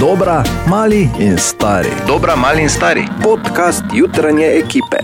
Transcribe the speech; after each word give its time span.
Dobra, 0.00 0.42
mali 0.68 1.10
in 1.18 1.36
stari. 1.38 1.88
Dobra, 2.06 2.36
mali 2.36 2.62
in 2.62 2.68
stari. 2.68 3.02
Podcast 3.22 3.84
jutranje 3.94 4.46
ekipe. 4.46 4.96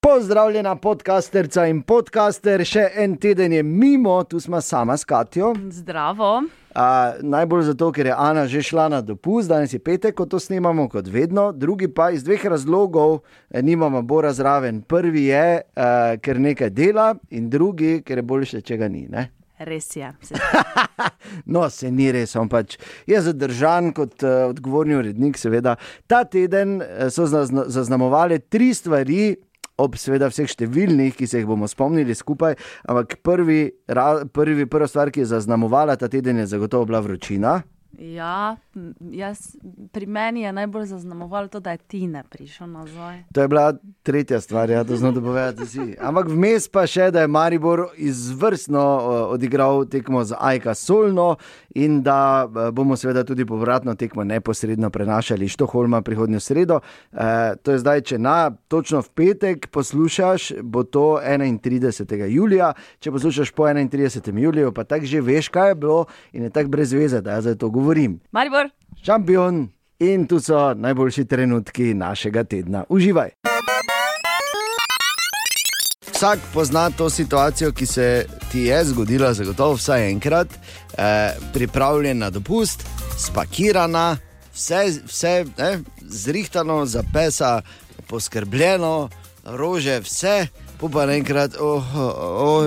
Pozdravljena, 0.00 0.76
podcasterca 0.76 1.66
in 1.66 1.82
podcaster, 1.82 2.62
še 2.64 2.84
en 2.94 3.16
teden 3.16 3.52
je 3.52 3.62
mimo, 3.62 4.22
tu 4.24 4.40
smo 4.40 4.60
sama 4.60 4.96
s 4.96 5.04
Katijo. 5.04 5.50
Zdravo. 5.70 6.42
A, 6.74 7.12
najbolj 7.22 7.62
zato, 7.72 7.90
ker 7.92 8.06
je 8.06 8.14
Ana 8.16 8.46
že 8.46 8.62
šla 8.62 8.86
na 8.88 9.00
dopust, 9.00 9.48
danes 9.48 9.74
je 9.74 9.82
petek, 9.82 10.14
ko 10.14 10.28
to 10.30 10.38
snemamo, 10.38 10.86
kot 10.88 11.10
vedno, 11.10 11.50
drugi 11.52 11.88
pa 11.88 12.12
iz 12.14 12.22
dveh 12.22 12.46
razlogov, 12.46 13.18
eh, 13.50 13.62
nimamo 13.62 14.02
Bora 14.02 14.32
zraven. 14.32 14.82
Prvi 14.82 15.24
je, 15.24 15.60
uh, 15.74 16.14
ker 16.22 16.40
nekaj 16.40 16.70
dela, 16.70 17.14
in 17.30 17.50
drugi, 17.50 18.02
ker 18.06 18.18
je 18.18 18.22
boljše, 18.22 18.60
če 18.62 18.76
ga 18.76 18.88
ni. 18.88 19.08
Ne? 19.10 19.39
Res 19.60 19.90
je. 19.92 20.08
Se- 20.22 20.40
No, 21.46 21.68
se 21.70 21.90
ni 21.90 22.08
res, 22.12 22.32
on 22.36 22.48
pač 22.48 22.78
je 23.06 23.20
zadržan 23.20 23.92
kot 23.92 24.22
uh, 24.22 24.48
odgovorni 24.48 24.96
urednik. 24.96 25.36
Seveda. 25.36 25.76
Ta 26.06 26.24
teden 26.24 26.80
eh, 26.80 27.10
so 27.10 27.26
zazna- 27.26 27.68
zaznamovale 27.68 28.38
tri 28.40 28.72
stvari. 28.74 29.36
Ob 29.80 29.94
seveda 29.96 30.26
vseh 30.28 30.44
številnih, 30.44 31.14
ki 31.16 31.24
se 31.24 31.38
jih 31.40 31.46
bomo 31.48 31.64
spomnili 31.64 32.12
skupaj, 32.12 32.52
ampak 32.84 33.14
prvi, 33.24 33.62
ra, 33.88 34.26
prvi, 34.28 34.66
prva 34.68 34.84
stvar, 34.84 35.08
ki 35.08 35.22
je 35.22 35.30
zaznamovala 35.30 35.94
ta 35.96 36.04
teden, 36.04 36.36
je 36.36 36.50
zagotovo 36.50 36.84
bila 36.84 37.00
vročina. 37.00 37.54
Ja, 37.96 38.58
jaz, 39.10 39.56
pri 39.92 40.06
meni 40.06 40.42
je 40.42 40.52
najbolj 40.52 40.84
zaznamovalo 40.86 41.48
to, 41.48 41.60
da 41.60 41.70
je 41.70 41.78
Tina 41.78 42.22
prišel 42.22 42.70
nazaj. 42.70 43.22
To 43.34 43.42
je 43.42 43.48
bila 43.48 43.74
tretja 44.02 44.40
stvar, 44.40 44.70
ja, 44.70 44.84
to 44.84 44.96
znamo 44.96 45.20
povedati 45.20 45.64
vsi. 45.64 45.96
Ampak 46.00 46.28
vmes 46.28 46.68
pa 46.68 46.86
še, 46.86 47.10
da 47.10 47.20
je 47.20 47.28
Maribor 47.28 47.86
izvrstno 47.96 48.80
uh, 48.80 49.32
odigral 49.34 49.84
tekmo 49.84 50.24
z 50.24 50.38
Aika 50.38 50.74
Solno 50.74 51.36
in 51.74 52.02
da 52.02 52.46
uh, 52.46 52.70
bomo 52.70 52.96
seveda 52.96 53.24
tudi 53.24 53.44
povratno 53.46 53.94
tekmo 53.94 54.24
neposredno 54.24 54.90
prenašali 54.90 55.44
iz 55.44 55.50
Štoholma 55.58 56.02
prihodnjo 56.02 56.40
sredo. 56.40 56.80
Uh, 57.12 57.20
to 57.62 57.74
je 57.74 57.78
zdaj, 57.78 58.00
če 58.00 58.18
na 58.18 58.50
točno 58.68 59.02
v 59.02 59.10
petek 59.14 59.70
poslušaš, 59.70 60.52
bo 60.62 60.82
to 60.82 61.20
31. 61.24 62.26
julija. 62.30 62.72
Če 63.00 63.10
poslušaš 63.10 63.50
po 63.50 63.66
31. 63.66 64.38
juliju, 64.38 64.72
pa 64.72 64.84
tako 64.84 65.06
že 65.10 65.20
veš, 65.20 65.48
kaj 65.48 65.68
je 65.68 65.74
bilo 65.74 66.04
in 66.32 66.42
je 66.46 66.50
tako 66.50 66.68
brez 66.68 66.92
veze, 66.92 67.20
da 67.20 67.38
jaz 67.38 67.50
zdaj 67.50 67.58
to 67.58 67.70
govorim. 67.70 68.20
Maribor, 68.32 68.69
Šampion 69.02 69.68
in 69.98 70.26
tu 70.26 70.40
so 70.40 70.74
najboljši 70.74 71.24
trenutki 71.24 71.94
našega 71.94 72.44
tedna. 72.44 72.84
Uživaj! 72.88 73.30
Vsak 76.12 76.38
pozna 76.52 76.90
to 76.90 77.10
situacijo, 77.10 77.72
ki 77.72 77.86
se 77.86 78.26
ti 78.52 78.60
je 78.60 78.84
zgodila, 78.84 79.32
zagotovo 79.34 79.74
vsaj 79.74 80.10
enkrat, 80.10 80.48
eh, 80.98 81.36
pripravljen 81.52 82.18
na 82.18 82.30
dopust, 82.30 82.84
spakirana, 83.18 84.16
vse, 84.52 85.00
vse 85.06 85.44
eh, 85.58 85.78
zrihtano, 86.00 86.86
za 86.86 87.02
pesa, 87.14 87.62
poskrbljeno, 88.06 89.08
rože, 89.44 90.00
vse. 90.00 90.46
Pa 90.88 91.04
naenkrat, 91.06 91.60
oh, 91.60 91.84
oh, 91.96 92.14
oh, 92.40 92.64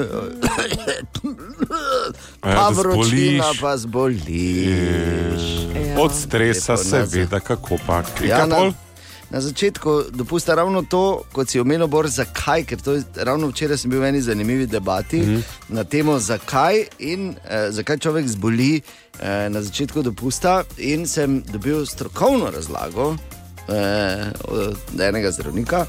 A 2.42 2.50
ja, 2.50 2.56
pa 2.56 2.70
vročina, 2.70 3.44
pa 3.62 3.78
zboliš. 3.78 5.42
Ja. 5.76 6.02
Od 6.02 6.12
stresa 6.14 6.74
Lepo 6.74 6.84
se 6.84 7.00
nazaj. 7.00 7.26
ve, 7.32 7.40
kako 7.40 7.78
pa 7.88 8.04
Ja, 8.28 8.46
na, 8.46 8.72
na 9.30 9.42
začetku 9.42 10.04
dopusta 10.10 10.56
ravno 10.56 10.82
to, 10.82 11.24
kot 11.32 11.50
si 11.50 11.60
omenil, 11.60 11.88
Bor, 11.88 12.08
zakaj. 12.08 12.64
Ker 12.64 12.78
je, 12.86 13.04
ravno 13.16 13.48
včeraj 13.48 13.78
sem 13.78 13.92
bil 13.92 14.02
v 14.02 14.12
eni 14.12 14.22
zanimivi 14.22 14.66
debati 14.66 15.18
mm. 15.18 15.26
-hmm. 15.26 15.42
na 15.70 15.84
temo, 15.84 16.20
zakaj 16.20 16.86
in 17.00 17.36
eh, 17.50 17.72
zakaj 17.72 17.98
človek 17.98 18.28
zboli 18.28 18.82
eh, 19.22 19.50
na 19.50 19.62
začetku 19.62 20.02
dopusta. 20.02 20.64
In 20.78 21.08
sem 21.08 21.44
dobil 21.52 21.86
strokovno 21.86 22.52
razlago 22.52 23.16
eh, 23.68 24.32
od 24.48 25.00
enega 25.00 25.32
zdravnika. 25.32 25.86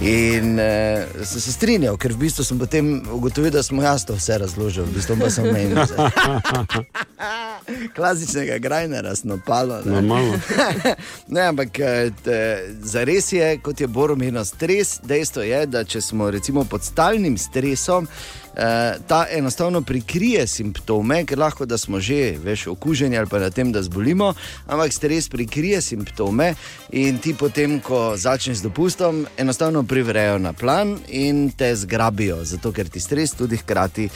In 0.00 0.58
eh, 0.58 1.04
sem 1.28 1.40
se 1.40 1.52
strinjal, 1.52 1.98
ker 2.00 2.14
v 2.16 2.24
bistvu 2.24 2.44
sem 2.46 2.58
potem 2.58 3.02
ugotovil, 3.12 3.52
da 3.52 3.62
smo 3.62 3.84
jaz 3.84 4.06
to 4.08 4.16
vse 4.16 4.38
razložili, 4.40 4.88
v 4.88 4.96
bistvu 4.96 5.16
pa 5.20 5.28
sem 5.28 5.44
menil. 5.52 5.76
Klasičnega 7.96 8.58
grajnera, 8.58 9.14
snopalo. 9.16 9.80
ne. 9.84 9.92
Normalno. 9.92 10.40
ne, 11.34 11.40
ampak 11.40 11.78
eh, 11.78 12.10
te, 12.24 12.64
zares 12.82 13.32
je, 13.32 13.58
kot 13.58 13.80
je 13.80 13.86
Boromir, 13.86 14.34
stres. 14.44 15.00
Dejstvo 15.02 15.42
je, 15.42 15.66
da 15.66 15.84
če 15.84 16.00
smo 16.00 16.30
recimo 16.30 16.64
pod 16.64 16.84
stalnim 16.84 17.38
stresom, 17.38 18.08
eh, 18.56 18.94
ta 19.06 19.26
enostavno 19.30 19.82
prikrije 19.82 20.46
simptome, 20.46 21.24
ker 21.26 21.38
lahko 21.38 21.66
da 21.66 21.78
smo 21.78 22.00
že 22.00 22.36
veš, 22.44 22.66
okuženi 22.66 23.18
ali 23.18 23.26
pa 23.26 23.38
na 23.38 23.50
tem, 23.50 23.72
da 23.72 23.82
zbolimo, 23.82 24.34
ampak 24.66 24.92
stres 24.92 25.28
prikrije 25.28 25.80
simptome 25.80 26.54
in 26.92 27.18
ti 27.18 27.34
potem, 27.34 27.80
ko 27.80 28.16
začneš 28.16 28.58
z 28.58 28.62
dopustom, 28.62 29.26
enostavno 29.38 29.82
privrejo 29.82 30.38
na 30.38 30.52
plan 30.52 30.98
in 31.08 31.50
te 31.50 31.74
zgrabijo, 31.76 32.44
zato 32.44 32.72
ker 32.72 32.88
ti 32.88 33.00
stres 33.00 33.32
tudi 33.32 33.56
hkrati 33.56 34.08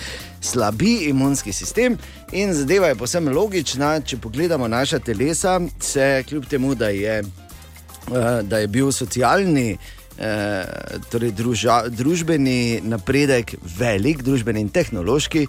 slabi 0.45 0.95
imunski 1.09 1.53
sistem. 1.53 1.99
In 2.33 2.55
zadeva 2.55 2.87
je 2.87 2.95
posebno 2.95 3.33
logična, 3.33 4.01
če 4.01 4.17
pogledamo 4.17 4.69
naša 4.69 4.99
telesa, 4.99 5.61
se 5.81 6.25
kljub 6.29 6.47
temu, 6.47 6.75
da 6.75 6.89
je, 6.89 7.19
eh, 7.21 8.43
da 8.43 8.59
je 8.59 8.69
bil 8.69 8.93
socialni. 8.93 9.79
eh, 10.19 10.65
Torej, 11.11 11.33
druža, 11.33 11.89
družbeni 11.89 12.81
napredek 12.85 13.57
velik, 13.79 14.23
družbeni 14.23 14.61
in 14.61 14.69
tehnološki, 14.69 15.47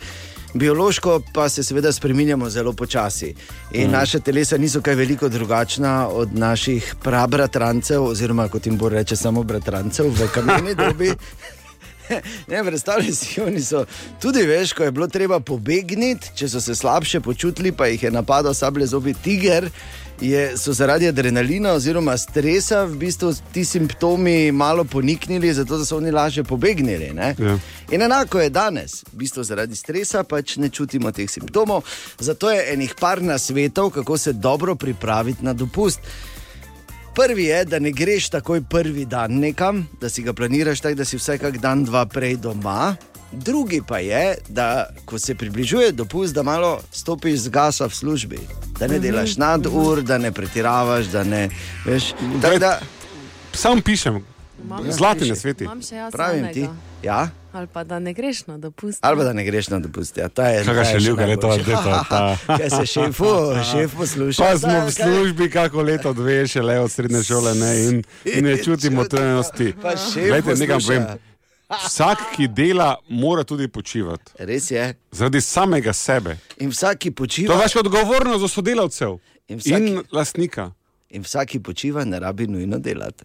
biološko 0.56 1.22
pa 1.34 1.50
se 1.50 1.64
seveda 1.64 1.92
spremenjamo 1.92 2.50
zelo 2.50 2.74
počasi. 2.74 3.36
In 3.72 3.88
mm. 3.88 3.92
naša 3.92 4.20
telesa 4.20 4.58
niso 4.58 4.82
kaj 4.82 4.96
veliko 4.96 5.30
drugačna 5.30 6.08
od 6.08 6.34
naših 6.34 6.96
prabratrancev, 7.04 8.04
oziroma 8.04 8.48
kot 8.48 8.66
jim 8.66 8.78
bo 8.78 8.90
reče, 8.90 9.16
samo 9.16 9.44
bratrancev 9.44 10.06
v 10.06 10.28
kameni 10.34 10.76
dobi. 10.76 11.12
Ne, 12.52 12.64
predstavljaj 12.64 13.12
si, 13.12 13.42
oni 13.42 13.62
so 13.62 13.86
tudi 14.22 14.44
veš, 14.46 14.74
ko 14.74 14.84
je 14.84 14.92
bilo 14.92 15.08
treba 15.08 15.40
pobegniti, 15.40 16.32
če 16.36 16.50
so 16.50 16.62
se 16.62 16.76
slabše 16.76 17.20
počutili, 17.20 17.72
pa 17.72 17.88
jih 17.88 18.04
je 18.04 18.12
napadal 18.12 18.54
sablje 18.54 18.88
zobi 18.88 19.14
tiger. 19.14 19.70
Je, 20.22 20.58
so 20.58 20.72
zaradi 20.74 21.08
adrenalina 21.08 21.74
oziroma 21.76 22.14
stresa 22.18 22.86
v 22.88 22.96
bistvu 22.96 23.34
ti 23.52 23.66
simptomi 23.66 24.52
malo 24.52 24.84
poniknili, 24.84 25.54
zato 25.54 25.78
da 25.78 25.86
so 25.86 25.98
oni 25.98 26.12
lažje 26.12 26.44
pobegnili. 26.44 27.12
ne. 27.14 27.36
Ja. 27.40 27.58
In 27.92 28.02
enako 28.02 28.40
je 28.40 28.50
danes, 28.50 29.04
v 29.12 29.18
bistvu 29.18 29.44
zaradi 29.44 29.76
stresa 29.76 30.24
pač 30.24 30.56
ne 30.58 30.70
čutimo 30.70 31.12
teh 31.12 31.30
simptomov. 31.30 31.84
Zato 32.20 32.52
je 32.52 32.64
enih 32.74 32.96
par 33.00 33.22
nasvetov, 33.22 33.90
kako 33.90 34.18
se 34.18 34.34
dobro 34.34 34.76
pripraviti 34.76 35.46
na 35.46 35.54
dopust. 35.54 36.00
Prvi 37.16 37.44
je, 37.44 37.66
da 37.66 37.80
ne 37.80 37.92
greš 37.92 38.30
takoj 38.30 38.62
prvi 38.62 39.06
dan 39.06 39.40
nekam, 39.40 39.88
da 40.02 40.10
si 40.10 40.24
ga 40.24 40.34
planiraš 40.34 40.82
tako, 40.82 40.96
da 40.96 41.06
si 41.06 41.18
vsaj 41.18 41.38
kak 41.38 41.58
dan, 41.58 41.84
dva 41.84 42.06
prej 42.06 42.36
doma. 42.38 42.96
Drugi 43.32 43.82
pa 43.88 43.98
je, 44.00 44.36
da 44.50 44.90
ko 45.06 45.20
se 45.20 45.36
približuje 45.36 45.92
dopust, 45.92 46.34
da 46.36 46.44
malo 46.44 46.82
stopiš 46.92 47.40
z 47.40 47.50
gasa 47.50 47.88
v 47.88 47.96
službi, 47.96 48.40
da 48.80 48.88
ne 48.88 49.00
delaš 49.00 49.38
nadur, 49.38 50.02
da 50.02 50.18
ne 50.18 50.32
pretiravaš, 50.32 51.06
da 51.06 51.24
ne 51.24 51.50
veš. 51.86 52.12
Tako 52.42 52.60
Da, 52.60 52.80
Sam 53.54 53.82
pišem, 53.82 54.20
Imam- 54.58 54.92
zlati 54.92 55.22
na 55.22 55.36
jaz 55.92 56.12
pravim 56.12 56.54
ti, 56.54 56.68
ja, 57.04 57.30
Ali 57.54 57.68
pa 57.68 57.84
da 57.84 58.00
ne 58.00 58.14
greš 58.14 58.48
na 58.48 58.58
dopust. 58.58 59.00
ali 59.02 59.18
pa 59.18 59.24
da 59.24 59.34
ne 59.34 59.44
greš 59.44 59.68
na 59.68 59.80
dopust. 59.80 60.18
Ja, 60.18 60.30
ta 60.30 60.48
je, 60.48 60.64
ta 60.66 60.72
je 60.72 60.86
še 60.86 60.92
šaljivka 60.92 61.24
je 61.24 61.38
to, 61.38 61.48
najboljša. 61.48 61.64
zdaj 61.64 61.84
to, 61.84 62.06
ta. 62.10 62.38
Kaj 62.58 62.70
se 62.70 62.86
šefu, 62.86 63.32
šef 63.72 63.96
posluša. 63.96 64.44
Pa 64.44 64.58
smo 64.58 64.80
v 64.82 64.92
službi, 64.92 65.50
kako 65.50 65.82
leto, 65.82 66.14
dve, 66.14 66.48
še 66.48 66.62
le 66.62 66.80
od 66.80 66.92
srednje 66.92 67.24
šole, 67.24 67.54
ne, 67.56 67.86
in, 67.86 67.96
in 68.28 68.44
ne 68.44 68.58
čutimo 68.64 69.04
trenosti. 69.06 69.74
Glejte, 70.18 70.56
nekam 70.56 70.80
povem. 70.80 71.06
Vsak, 71.66 72.36
ki 72.36 72.48
dela, 72.48 72.90
mora 73.10 73.44
tudi 73.44 73.68
počivati. 73.68 74.32
Res 74.40 74.72
je. 74.72 74.94
Zaradi 75.12 75.42
samega 75.42 75.94
sebe. 75.94 76.38
In 76.58 76.70
vsak, 76.70 76.98
ki 76.98 77.10
To 77.10 77.16
počiva, 77.16 77.54
je 77.54 77.60
vaša 77.60 77.80
odgovornost 77.80 78.40
do 78.40 78.48
sodelavcev 78.48 79.18
In 79.48 79.56
in, 79.56 79.60
vsak- 79.60 79.80
in 79.80 80.04
lastnika. 80.12 80.72
in 81.10 81.22
vsak, 81.22 81.48
ki 81.48 81.60
počiva, 81.60 82.04
ne 82.04 82.20
rabi 82.20 82.48
nujno 82.48 82.78
delati. 82.80 83.24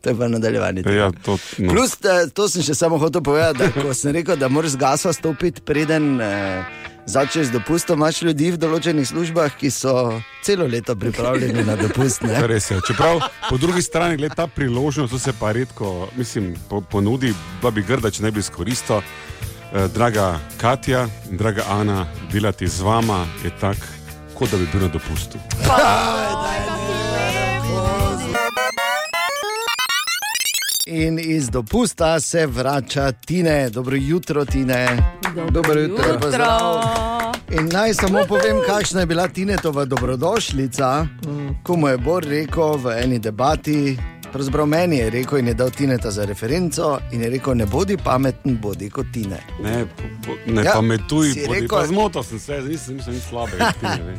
To 0.00 0.10
je 0.10 0.16
pa 0.18 0.28
nadaljevanje. 0.28 0.82
tega. 0.82 0.96
Ja, 0.96 1.10
to, 1.24 1.38
no. 1.58 1.72
Plus, 1.72 1.96
to 2.34 2.48
sem 2.48 2.62
še 2.62 2.74
samo 2.74 2.98
hotel 2.98 3.22
povedati, 3.22 3.58
da 3.58 3.82
ko 3.82 3.94
sem 3.94 4.14
rekel, 4.14 4.36
da 4.36 4.48
moraš 4.48 4.76
z 4.76 4.76
gasa 4.76 5.12
stopiti, 5.12 5.60
preden 5.60 6.20
eh, 6.20 6.64
začneš 7.06 7.46
z 7.46 7.56
dopustom, 7.56 7.98
imaš 7.98 8.22
ljudi 8.22 8.50
v 8.52 8.60
določenih 8.60 9.08
službah, 9.08 9.56
ki 9.58 9.70
so 9.72 10.20
celo 10.44 10.68
leto 10.68 10.96
pripravljeni 10.96 11.64
na 11.64 11.76
dopust. 11.80 12.22
Ne? 12.22 12.36
Res 12.46 12.70
je. 12.70 12.80
Čeprav 12.86 13.24
po 13.48 13.56
drugi 13.56 13.82
strani 13.82 14.20
gled, 14.20 14.36
ta 14.36 14.46
priložnost 14.46 15.16
se 15.18 15.32
pa 15.32 15.52
redko 15.52 16.08
mislim, 16.16 16.54
po, 16.68 16.80
ponudi, 16.80 17.34
pa 17.62 17.70
bi 17.70 17.82
grda, 17.82 18.12
če 18.12 18.28
ne 18.28 18.30
bi 18.30 18.44
izkoristil. 18.44 19.00
Eh, 19.68 19.88
draga 19.94 20.38
Katja, 20.60 21.08
draga 21.30 21.64
Ana, 21.68 22.06
delati 22.32 22.68
z 22.68 22.80
vama 22.80 23.26
je 23.44 23.52
tako, 23.60 23.86
kot 24.34 24.50
da 24.50 24.56
bi 24.56 24.68
bil 24.72 24.86
na 24.86 24.88
dopustu. 24.88 25.38
In 30.90 31.18
iz 31.20 31.50
dopusta 31.50 32.20
se 32.20 32.46
vrača 32.46 33.12
Tine, 33.12 33.70
dobro 33.70 33.96
jutro, 33.96 34.44
Tine. 34.44 34.88
Dobro 35.50 35.74
jutro. 35.74 36.04
jutro. 36.04 36.18
Pozdrav. 36.20 36.74
In 37.50 37.68
naj 37.68 37.94
samo 37.94 38.24
povem, 38.28 38.56
kakšna 38.66 39.00
je 39.00 39.06
bila 39.06 39.28
Tinetova 39.28 39.84
dobrodošlica, 39.84 41.06
ko 41.62 41.76
mu 41.76 41.88
je 41.88 41.98
Bor 41.98 42.24
rekel 42.24 42.72
v 42.74 42.92
eni 42.94 43.18
debati. 43.18 43.98
Pravzaprav 44.32 44.66
meni 44.66 44.96
je 44.96 45.10
rekel 45.10 45.38
in 45.38 45.46
je 45.46 45.54
dal 45.54 45.70
Tineta 45.70 46.10
za 46.10 46.24
referenco 46.24 46.98
in 47.12 47.22
je 47.22 47.30
rekel: 47.30 47.54
Ne 47.54 47.66
bodi 47.66 47.96
pameten, 47.96 48.58
bodi 48.58 48.90
kot 48.90 49.06
Tine. 49.12 49.40
Ne, 49.62 49.86
po, 50.26 50.32
ne 50.46 50.64
Ja, 50.64 50.72
pametuj, 50.72 51.28
bodi, 51.28 51.46
rekel- 51.50 51.68
pa 51.70 51.86
zmotil 51.86 52.22
sem 52.22 52.38
se, 52.38 52.60
nisem, 52.60 52.96
nisem 52.96 53.14
nič 53.14 53.22
slabega. 53.22 53.72
ti 53.72 53.86
ne 53.86 54.02
veš. 54.02 54.18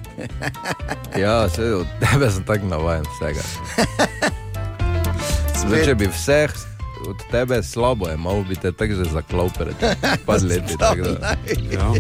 Ja, 1.22 1.46
vse 1.46 1.74
od 1.74 1.88
tebe 2.02 2.32
sem 2.32 2.44
tako 2.44 2.66
navaden 2.66 3.06
vsega. 3.12 3.42
Zdaj, 5.60 5.84
če 5.84 5.96
bi 5.96 6.08
vseh 6.08 6.52
od 7.06 7.20
tebe 7.30 7.60
slabo 7.62 8.10
imel, 8.10 8.44
bi 8.44 8.56
te 8.56 8.72
tako 8.72 8.94
že 8.96 9.10
zaklal 9.10 9.50
pred 9.50 9.76
par 10.28 10.40
leti. 10.42 10.76
tako 10.76 11.16
da- 11.16 11.36
Ja. 11.70 11.92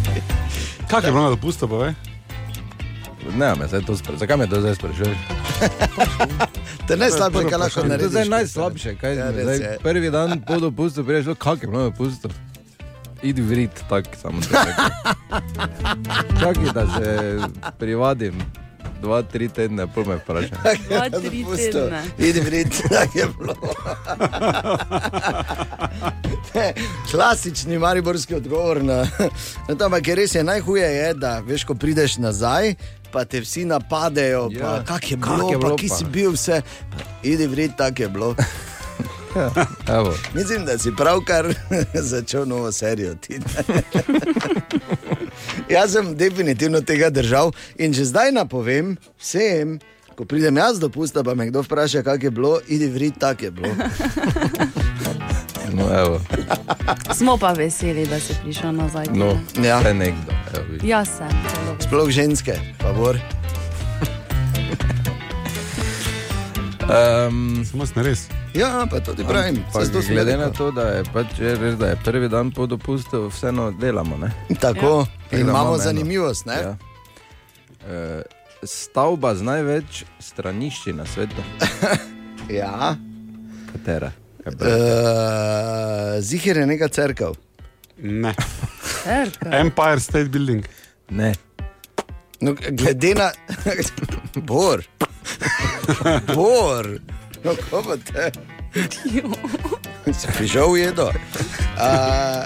Kaj 0.87 0.99
je 1.01 1.11
bilo 1.11 1.23
na 1.23 1.29
dopustu, 1.29 1.67
pa 1.67 1.75
ve? 1.77 1.89
Ne, 3.31 3.53
me 3.53 3.67
zdaj 3.67 3.81
to 3.83 3.93
sprašuje. 3.93 4.19
Zakaj 4.19 4.37
me 4.37 4.47
to 4.47 4.57
zdaj 4.57 4.75
sprašuješ? 4.75 5.17
To 6.81 6.93
je 6.93 6.99
najslabše, 6.99 7.43
kar 7.45 7.59
lahko 7.59 7.75
To 7.75 7.79
je 7.79 7.89
narediš. 7.89 8.09
zdaj 8.09 8.25
najslabše, 8.27 8.95
kaj 8.95 9.13
Ja, 9.13 9.29
zdaj, 9.31 9.57
je. 9.57 9.77
prvi 9.79 10.09
dan 10.09 10.41
po 10.41 10.57
dopustu 10.57 11.05
priješ, 11.05 11.25
kak 11.37 11.61
je 11.61 11.67
bilo 11.67 11.79
na 11.79 11.89
dopustu. 11.89 12.29
Idi 13.21 13.41
v 13.41 13.51
rit, 13.53 13.75
tako 13.85 14.09
samo. 14.15 14.41
Čakaj, 16.33 16.73
da 16.73 16.83
se 16.89 17.37
privadim. 17.77 18.33
Dva, 18.99 19.21
tri 19.23 19.47
tedne, 19.47 19.87
pol 19.87 20.03
me 20.05 20.15
vprašaj. 20.15 20.49
Dva, 20.89 21.09
tri 21.11 21.43
tedne. 21.47 22.03
Idi 22.19 22.39
vrit, 22.39 22.81
tako 22.89 23.15
je 23.15 23.27
bilo. 23.37 23.55
Klasični 27.11 27.77
mariborski 27.77 28.35
odgovor 28.35 28.83
na, 28.83 29.07
na 29.67 29.75
to, 29.75 29.85
ampak 29.85 30.07
je 30.07 30.15
res 30.15 30.35
je 30.35 30.43
najhuje, 30.43 30.85
je, 30.85 31.13
da 31.13 31.39
veš, 31.39 31.63
ko 31.63 31.75
prideš 31.75 32.17
nazaj, 32.17 32.75
pa 33.11 33.25
te 33.25 33.39
vsi 33.39 33.65
napadejo, 33.65 34.49
Ja. 34.51 34.59
pa 34.61 34.83
kak 34.85 35.11
je 35.11 35.17
Kak 35.17 35.29
bilo, 35.29 35.49
je 35.49 35.53
pa 35.53 35.59
bilo 35.61 35.75
ki 35.75 35.87
pa? 35.87 35.95
si 35.95 36.05
bil 36.05 36.31
vse. 36.31 36.61
Idi 37.23 37.47
vrit, 37.47 37.71
tako 37.77 38.01
je 38.01 38.09
bilo. 38.09 38.35
Evo. 39.89 40.13
Mislim, 40.33 40.65
da 40.65 40.77
si 40.77 40.91
pravkar 40.91 41.53
začel 42.03 42.47
novo 42.47 42.71
serijo. 42.71 43.15
Jaz 45.69 45.93
sem 45.93 46.15
definitivno 46.17 46.81
tega 46.81 47.09
držal 47.09 47.51
in 47.77 47.93
že 47.93 48.05
zdaj 48.05 48.31
napovem 48.31 48.97
vsem, 49.19 49.79
ko 50.15 50.25
pridem 50.25 50.57
jaz 50.57 50.79
do 50.79 50.89
pusta, 50.89 51.23
pa 51.23 51.35
me 51.35 51.47
kdo 51.47 51.63
vpraša, 51.63 52.03
kako 52.03 52.25
je 52.25 52.31
bilo, 52.31 52.53
idi 52.67 52.87
vrit, 52.87 53.19
tako 53.19 53.45
je 53.45 53.51
bilo. 53.51 53.73
No, 55.73 55.85
evo. 55.99 56.21
Smo 57.13 57.37
pa 57.37 57.53
veseli, 57.53 58.07
da 58.07 58.19
si 58.19 58.33
prišel 58.43 58.71
nazaj. 58.71 59.05
No. 59.13 59.39
Ja. 59.63 59.81
še 59.81 59.93
nekdo. 59.93 60.33
Evo. 60.57 60.81
Jaz 60.83 61.07
sem. 61.17 61.29
vesela. 61.29 61.75
Sploh 61.79 62.09
ženske, 62.09 62.57
favor. 62.81 63.19
Um, 66.89 67.61
sem 67.85 68.03
res. 68.03 68.25
Ja, 68.53 68.87
pa 68.89 68.99
tudi 68.99 69.23
pravim. 69.23 69.63
Pa, 69.73 69.81
saj 69.83 69.91
to 69.93 70.01
sem 70.01 70.15
glede 70.15 70.37
na 70.37 70.49
to, 70.49 70.71
da 70.71 70.81
je, 70.89 71.03
pač, 71.13 71.37
je 71.39 71.55
res, 71.55 71.75
da 71.77 71.87
je 71.87 71.97
prvi 72.03 72.29
dan 72.29 72.51
po 72.51 72.65
dopustu, 72.65 73.27
vseeno 73.27 73.71
delamo. 73.71 74.17
Ne? 74.17 74.31
Tako, 74.59 75.05
Ja. 75.31 75.37
in 75.39 75.45
Da 75.45 75.51
imamo 75.51 75.77
zanimivost. 75.77 76.45
Ne? 76.45 76.53
Ja. 76.55 76.77
E, 77.87 78.21
stavba 78.63 79.35
z 79.35 79.41
največ 79.43 80.03
stranišči 80.19 80.93
na 80.93 81.05
svetu. 81.05 81.43
Ja. 82.49 82.95
Katera? 83.73 84.11
Uh, 84.45 84.55
Zihir 86.19 86.57
je 86.57 86.65
neka 86.65 86.87
crkva. 86.87 87.33
Ne. 87.97 88.33
Cerkev. 89.03 89.53
Empire 89.53 89.99
State 89.99 90.29
Building. 90.29 90.65
Ne. 91.09 91.33
No, 92.41 92.55
glede 92.71 93.13
na. 93.15 93.29
Bor. 94.49 94.81
Bor. 96.33 96.89
No, 97.43 97.55
ko 97.69 97.79
pa 97.81 97.95
te. 97.97 98.31
Si 100.09 100.27
prišel 100.29 100.67
v 100.67 100.77
jedo. 100.79 101.07
Uh, 101.07 102.43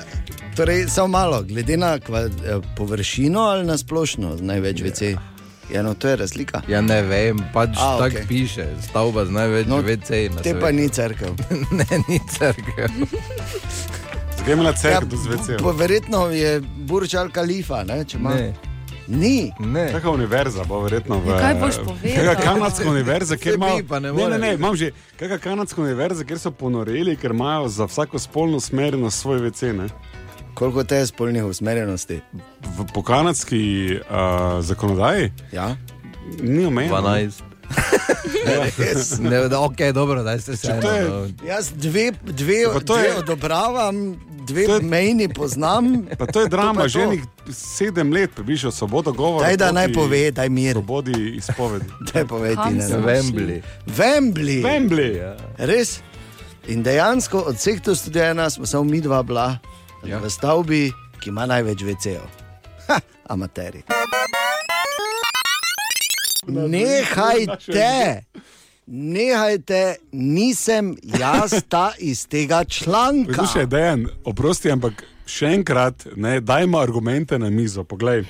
torej, 0.54 0.86
samo 0.88 1.07
malo, 1.10 1.42
glede 1.42 1.78
na 1.78 1.98
kva, 1.98 2.19
eh, 2.22 2.31
površino 2.78 3.42
ali 3.42 3.66
na 3.66 3.74
splošno, 3.74 4.38
največ 4.38 4.80
ja. 4.80 4.86
VC. 4.86 5.01
Ja, 5.69 5.81
no, 5.81 5.94
to 5.94 6.07
je 6.07 6.16
razlika. 6.16 6.62
Ja, 6.68 6.81
ne 6.81 7.01
vem, 7.01 7.40
pač 7.54 7.69
A, 7.74 7.98
tako 7.98 8.06
okej. 8.06 8.28
piše. 8.28 8.66
Stavba 8.81 9.25
z 9.25 9.31
največ 9.31 9.68
No, 9.68 9.78
na 9.78 9.95
Te 10.38 10.44
svetu. 10.44 10.60
pa 10.60 10.72
ni 10.72 10.90
crkva. 10.90 11.30
ne, 11.80 11.88
ni 12.07 12.19
crkva. 12.30 12.88
Zakaj 14.34 14.48
je 14.48 14.54
imela 14.54 14.74
Ja, 14.84 15.00
zvece? 15.18 15.57
po- 15.57 15.72
verjetno 15.72 16.28
je 16.28 16.60
Burj 16.78 17.18
Al 17.18 17.30
Khalifa, 17.30 17.84
ne, 17.84 18.06
če 18.06 18.18
ima. 18.18 18.36
Ne, 18.36 18.54
Ni. 19.07 19.53
ne. 19.59 19.91
Kakšna 19.91 20.11
univerza 20.11 20.63
bo 20.63 20.79
verjetno 20.79 21.19
v 21.19 21.27
Ja, 21.27 21.39
kaj 21.39 21.55
boš 21.55 21.75
povedal? 21.77 22.25
Kakšna 22.25 22.35
kanadska 22.44 22.89
univerza, 22.89 23.38
kjer 23.38 23.55
imajo. 23.55 23.77
ne 24.00 24.11
ne, 24.13 24.27
ne, 24.29 24.38
ne, 24.38 24.53
imam 24.53 24.75
že. 24.75 24.91
Kakšna 25.19 25.38
kanadska 25.38 25.81
univerza, 25.81 26.23
kjer 26.23 26.39
so 26.39 26.51
ponoreli, 26.51 27.15
ker 27.15 27.31
imajo 27.31 27.67
za 27.67 27.85
vsako 27.85 28.19
spolno 28.19 28.57
usmerjenost 28.57 29.19
svoj 29.19 29.38
VC. 29.39 29.61
Ne? 29.61 29.88
Koliko 30.53 30.83
te 30.83 30.95
je 30.95 31.07
spolnih 31.07 31.44
usmerjenosti? 31.44 32.21
V, 32.77 32.85
po 32.94 33.03
kanadski 33.03 33.61
uh, 34.00 34.61
zakonodaji 34.61 35.31
Ja? 35.51 35.75
ni 36.41 36.65
omejeno. 36.65 36.95
12. 36.97 37.41
Res. 38.77 39.19
Ne, 39.19 39.47
da, 39.47 39.59
ok, 39.61 39.77
dobro, 39.93 40.23
da 40.23 40.39
ste 40.39 40.55
se 40.55 40.79
to 40.81 40.89
je- 40.89 41.01
eno. 41.01 41.27
Jaz 41.43 41.71
dve, 41.71 42.11
dve, 42.23 42.63
Pa 42.65 42.79
to 42.81 42.93
dve 42.93 43.03
je- 43.03 43.17
odobravam, 43.17 43.95
dve 44.39 44.65
To 44.65 44.75
je- 44.75 44.81
mejni 44.81 45.29
poznam. 45.29 46.05
Pa 46.17 46.25
to 46.25 46.41
je 46.41 46.47
drama, 46.55 46.81
je 46.81 46.89
že 46.89 46.99
to. 46.99 47.05
enih 47.05 47.21
sedem 47.49 48.11
let, 48.11 48.31
približno 48.31 48.71
svobodo 48.71 49.11
govora. 49.11 49.47
Daj, 49.47 49.57
da 49.57 49.71
naj 49.71 49.93
pove, 49.93 50.31
daj 50.31 50.49
mir. 50.49 50.73
Svobodi 50.73 51.35
izpovedi. 51.35 51.85
Daj 52.09 52.23
Kam 52.53 52.73
ne. 52.73 52.83
so? 52.83 52.97
Wembley. 52.97 53.61
Wembley. 53.87 54.61
Wembley. 54.61 55.17
Ja. 55.17 55.35
Res? 55.57 55.99
In 56.65 56.79
dejansko 56.79 57.39
od 57.41 57.55
vseh 57.55 57.81
tu 57.81 57.91
študijena 57.93 58.49
smo 58.49 58.65
samo 58.65 58.83
mi 58.83 59.01
dva 59.01 59.23
bila 59.23 59.57
ja. 60.01 60.09
Ja. 60.09 60.17
v 60.19 60.29
stavbi, 60.29 60.91
ki 61.19 61.29
ima 61.29 61.45
največ 61.45 61.79
VC-ov. 61.81 62.27
Ha, 62.87 62.99
amateri. 63.25 63.83
Nehajte, 66.48 68.24
nehajte, 68.88 69.95
nisem 70.12 70.95
jaz 71.04 71.63
ta 71.69 71.92
iz 72.00 72.25
tega 72.28 72.63
članka. 72.63 73.34
Poslušaj, 73.34 73.66
Dejan, 73.66 74.07
oprosti, 74.25 74.72
ampak 74.72 75.04
še 75.25 75.54
enkrat, 75.56 76.07
ne, 76.16 76.40
dajmo 76.42 76.80
argumente 76.80 77.40
na 77.40 77.50
mizo. 77.50 77.83
Poglej. 77.83 78.26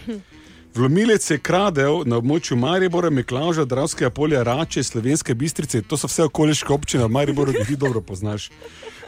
Vlomilec 0.76 1.32
je 1.32 1.38
kradel 1.38 2.02
na 2.10 2.18
območju 2.18 2.56
Maribora, 2.58 3.10
Miklaža, 3.14 3.66
Dravskega 3.66 4.10
polja, 4.10 4.42
Rače, 4.44 4.84
Slovenske 4.84 5.36
bistrice, 5.38 5.82
to 5.82 5.98
so 5.98 6.10
vse 6.10 6.26
okoliške 6.26 6.74
občine 6.74 7.06
v 7.06 7.14
Mariboru, 7.14 7.54
ki 7.54 7.66
ti 7.68 7.78
dobro 7.78 8.02
poznaš. 8.02 8.50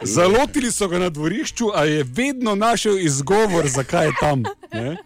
Zalotili 0.02 0.70
so 0.70 0.86
ga 0.88 1.00
na 1.02 1.10
dvorišču, 1.10 1.72
a 1.74 1.84
je 1.84 2.04
vedno 2.06 2.54
našel 2.54 2.98
izgovor, 2.98 3.66
zakaj 3.66 4.06
je 4.06 4.12
tam. 4.20 4.44
Ne? 4.72 4.96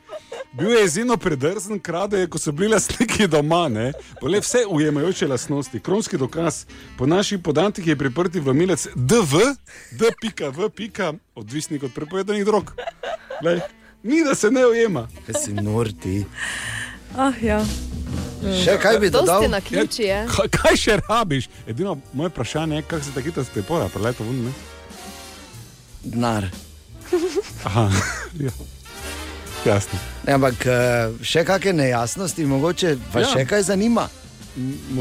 Bil 0.52 0.76
je 0.76 0.84
izjemno 0.84 1.16
predrzen, 1.16 1.80
kradel 1.80 2.20
je, 2.20 2.28
ko 2.28 2.38
so 2.38 2.52
bili 2.52 2.74
lastniki 2.74 3.28
doma, 3.30 3.68
ne? 3.68 3.92
Pole 4.20 4.40
vse 4.44 4.66
ujemajoče 4.68 5.28
lastnosti. 5.32 5.80
Kronski 5.80 6.18
dokaz, 6.18 6.64
po 6.98 7.06
naših 7.06 7.38
podatkih 7.38 7.86
je 7.86 7.96
priprti 7.96 8.40
vlomilec 8.40 8.88
DV, 8.94 9.54
D.V, 9.96 11.12
odvisnik 11.34 11.82
od 11.82 11.94
prepovedanih 11.94 12.44
drog. 12.44 12.74
Glej, 13.42 13.60
ni 14.02 14.24
da 14.24 14.34
se 14.34 14.50
ne 14.50 14.66
ujema. 14.66 15.08
Kaj 15.26 15.34
si 15.44 15.52
norti? 15.52 16.24
Ah, 17.16 17.32
ja. 17.42 17.64
Še 18.56 18.78
kaj 18.78 18.98
bi 18.98 19.10
dodal? 19.10 19.44
Na 19.50 19.60
ključi 19.60 20.02
je. 20.02 20.26
Kaj, 20.28 20.48
kaj 20.50 20.76
še 20.76 20.96
rabiš? 20.98 21.48
Edino 21.66 21.98
moje 22.12 22.28
vprašanje 22.28 22.76
je, 22.76 22.82
kako 22.82 23.04
se 23.04 23.10
tako 23.10 23.20
hitro 23.22 23.42
z 23.42 23.48
pripora, 23.48 23.88
preleto 23.88 24.24
ven. 24.24 24.44
ne? 24.44 24.52
Denar. 26.04 26.46
Aha, 27.64 27.90
ja. 28.38 28.50
jasno. 29.66 29.98
Ne, 30.24 30.32
ampak 30.32 30.66
eh, 30.66 30.72
še 31.22 31.44
kakšne 31.44 31.72
nejasnosti, 31.74 32.46
mogoče 32.46 32.94
vas 33.12 33.24
Ja. 33.24 33.28
ja. 33.28 33.34
še 33.34 33.46
kaj 33.46 33.62
zanima. 33.64 34.08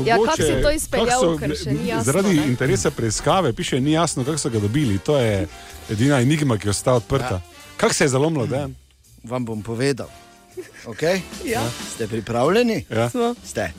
Ja, 0.05 0.17
kako 0.17 0.35
si 0.37 0.59
to 0.61 0.71
izpeljal, 0.71 1.21
so- 1.21 1.37
ker 1.37 1.55
še 1.55 1.71
ni 1.71 1.87
jasno, 1.89 2.03
Zaradi 2.03 2.35
ne? 2.35 2.47
interesa 2.47 2.91
preiskave 2.91 3.53
piše, 3.53 3.79
ni 3.79 3.91
jasno, 3.91 4.23
kako 4.23 4.37
so 4.37 4.49
ga 4.49 4.59
dobili. 4.59 4.99
To 4.99 5.17
je 5.17 5.47
edina 5.89 6.19
enigma, 6.19 6.57
ki 6.57 6.67
je 6.67 6.71
ostala 6.71 6.97
odprta. 6.97 7.39
Ja. 7.39 7.73
Kako 7.77 7.93
se 7.93 8.03
je 8.03 8.09
zalomilo, 8.09 8.45
da 8.45 8.55
je? 8.57 8.67
Vam 9.23 9.45
bom 9.45 9.61
povedal. 9.61 10.07
Okay? 10.85 11.21
Ja. 11.45 11.61
Ste 11.89 12.07
pripravljeni? 12.07 12.85
Ja. 12.89 13.09
Smo. 13.09 13.35
Ste. 13.43 13.71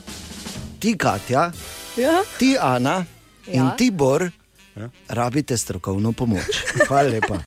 Ti, 0.79 0.97
Katja, 0.97 1.51
Ja. 1.97 2.23
ti, 2.37 2.57
Ana 2.57 2.89
ja. 2.89 3.05
in 3.47 3.63
Ja. 3.63 3.69
ti, 3.71 3.91
Bor, 3.91 4.23
Ja. 4.23 4.31
ja. 4.77 4.89
rabite 5.09 5.57
strokovno 5.57 6.11
pomoč. 6.11 6.45
Hvala 6.87 7.09
lepa. 7.09 7.37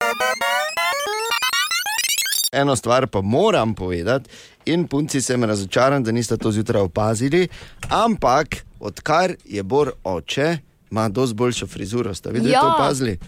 Eno 2.52 2.76
stvar 2.76 3.06
pa 3.06 3.20
moram 3.20 3.74
povedati, 3.74 4.30
in 4.66 4.86
punci 4.86 5.20
sem 5.20 5.44
razočaran, 5.44 6.02
da 6.02 6.12
niste 6.12 6.36
to 6.36 6.52
zjutraj 6.52 6.82
opazili, 6.82 7.48
ampak 7.88 8.46
odkar 8.80 9.34
je 9.44 9.62
Bor 9.62 9.92
oče, 10.04 10.58
ima 10.90 11.08
dosti 11.08 11.34
boljšo 11.34 11.66
frizuro. 11.66 12.14
Ste 12.14 12.30
videli 12.30 12.52
Ja. 12.52 12.60
to 12.60 12.68
opazili? 12.68 13.18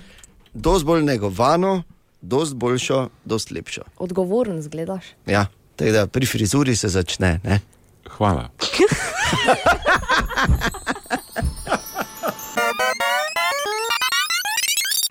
Dosti 0.54 0.87
bolj 0.87 1.02
negovano, 1.02 1.82
dosti 2.26 2.56
boljšo, 2.56 3.09
dosti 3.25 3.54
lepšo. 3.54 3.83
Odgovoren 4.02 4.62
zgledaš. 4.62 5.04
Ja, 5.26 5.47
Tako 5.76 5.90
da 5.92 6.06
pri 6.06 6.26
frizuri 6.26 6.76
se 6.76 6.88
začne. 6.88 7.40
Ne? 7.45 7.61
Hvala. 8.16 8.49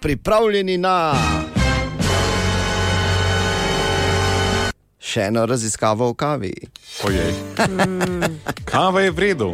Pripravljeni 0.01 0.77
na 0.77 1.15
še 4.99 5.21
eno 5.21 5.45
raziskavo 5.45 6.09
o 6.09 6.13
kavi. 6.13 6.53
Ojej. 7.05 7.33
Kava 8.65 9.01
je 9.01 9.11
v 9.11 9.19
redu, 9.19 9.53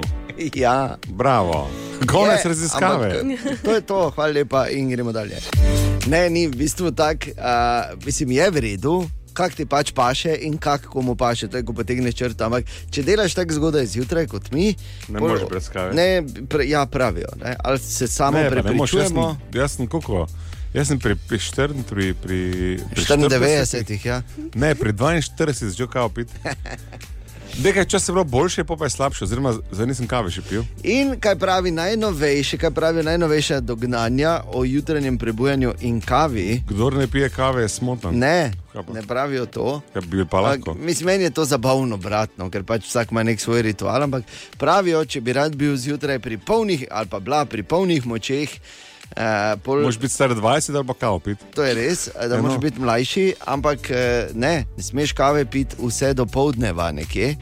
Ja, 0.54 0.76
bravo. 1.08 1.70
Konec 2.04 2.40
Je, 2.40 2.48
raziskave. 2.48 3.20
ampak, 3.20 3.62
To 3.64 3.72
je 3.72 3.82
to, 3.84 4.10
hvala 4.10 4.34
lepa 4.34 4.68
in 4.68 4.90
gremo 4.90 5.12
dalje. 5.12 5.38
Ne, 6.08 6.30
ni 6.30 6.48
v 6.48 6.56
bistvu 6.56 6.92
tako, 6.92 7.30
uh, 7.32 7.44
mislim, 8.02 8.32
je 8.32 8.50
v 8.50 8.60
redu. 8.60 8.96
Kak 9.32 9.54
ti 9.54 9.64
pač 9.64 9.92
paše 9.92 10.36
in 10.38 10.58
kak 10.58 10.82
komu 10.84 11.16
paše, 11.16 11.48
to 11.48 11.56
je, 11.56 11.64
ko 11.64 11.72
potegneš 11.72 12.16
črto. 12.16 12.44
Ampak 12.44 12.64
če 12.90 13.00
delaš 13.02 13.32
tako 13.32 13.54
zgodaj 13.54 13.86
zjutraj 13.88 14.28
kot 14.28 14.52
mi, 14.52 14.76
Ne 15.08 15.16
pol- 15.16 15.30
moreš 15.30 15.48
brez 15.48 15.70
kave. 15.70 15.94
Ne, 15.94 16.20
pre, 16.46 16.66
ja, 16.66 16.84
pravijo. 16.86 17.32
Ne? 17.38 17.56
Ali 17.58 17.80
se 17.80 18.08
samo 18.08 18.38
Ne, 18.38 18.50
prepričujemo. 18.50 19.38
jaz 19.54 19.72
sem 19.72 19.88
koliko? 19.88 20.28
Jaz 20.74 20.88
sem 20.88 21.00
pri, 21.00 21.16
pri, 21.18 21.38
4, 21.38 21.84
pri, 21.84 22.14
pri, 22.14 22.40
pri 22.90 23.02
94, 23.04 24.00
ja. 24.02 24.20
Ne, 24.54 24.76
pri 24.76 24.92
42 24.92 25.32
začel 25.66 25.88
kavo 25.88 26.10
piti. 26.10 26.34
Nekaj 27.60 27.86
časa 27.86 28.12
je 28.12 28.13
bilo 28.13 28.24
boljše, 28.24 28.63
pa, 28.63 28.75
je 28.84 28.89
slabše, 28.89 29.24
oziroma 29.24 29.53
zdaj 29.72 29.88
nisem 29.88 30.08
kave 30.08 30.31
še 30.31 30.41
pil. 30.41 30.63
In 30.84 31.15
kaj 31.20 31.36
pravi 31.36 31.72
najnovejše, 31.72 32.58
kaj 32.58 32.72
pravi 32.72 33.03
najnovejša 33.03 33.60
dognanja 33.60 34.41
o 34.53 34.63
jutranjem 34.65 35.17
prebujanju 35.17 35.74
in 35.81 36.01
kavi? 36.01 36.63
Kdor 36.70 36.93
ne 36.93 37.08
pije 37.08 37.29
kave, 37.29 37.62
je 37.62 37.70
smotan. 37.70 38.15
Ne, 38.17 38.51
ne 38.93 39.01
pravijo 39.08 39.46
to. 39.46 39.81
Ja, 39.96 40.01
bi 40.01 40.25
pa 40.25 40.39
lahko. 40.39 40.72
Ampak, 40.72 40.86
Mislim, 40.86 41.08
meni 41.08 41.24
je 41.24 41.29
to 41.29 41.46
zabavno, 41.46 41.98
bratno, 41.98 42.50
ker 42.50 42.63
pač 42.63 42.88
vsak 42.88 43.12
ima 43.12 43.24
nek 43.24 43.41
svoj 43.41 43.62
ritual. 43.62 44.03
Ampak 44.03 44.24
pravijo, 44.58 45.05
če 45.05 45.22
bi 45.22 45.34
rad 45.34 45.55
bil 45.55 45.75
zjutraj 45.77 46.20
pri 46.20 46.38
polnih 46.38 46.88
ali 46.91 47.08
pa 47.08 47.20
bila 47.20 47.46
pri 47.46 47.63
polnih 47.63 48.05
močeh. 48.05 48.50
Uh, 49.12 49.24
pol, 49.62 49.82
Moš 49.82 50.00
biti 50.00 50.13
star 50.13 50.30
20 50.32 50.75
ali 50.75 50.88
pa 50.88 50.94
kavo 50.94 51.20
piti. 51.20 51.44
to 51.53 51.63
je 51.63 51.74
res, 51.74 52.08
eh, 52.08 52.12
da 52.18 52.36
Ja, 52.36 52.38
no. 52.38 52.41
moraš 52.41 52.60
biti 52.60 52.80
mlajši, 52.80 53.34
ampak 53.46 53.89
eh, 53.89 54.27
ne, 54.34 54.65
ne 54.77 54.84
smeš 54.84 55.12
kave 55.12 55.46
piti 55.46 55.75
vse 55.80 56.13
do 56.13 56.25
povdneva 56.25 56.91
nekje. 56.91 57.36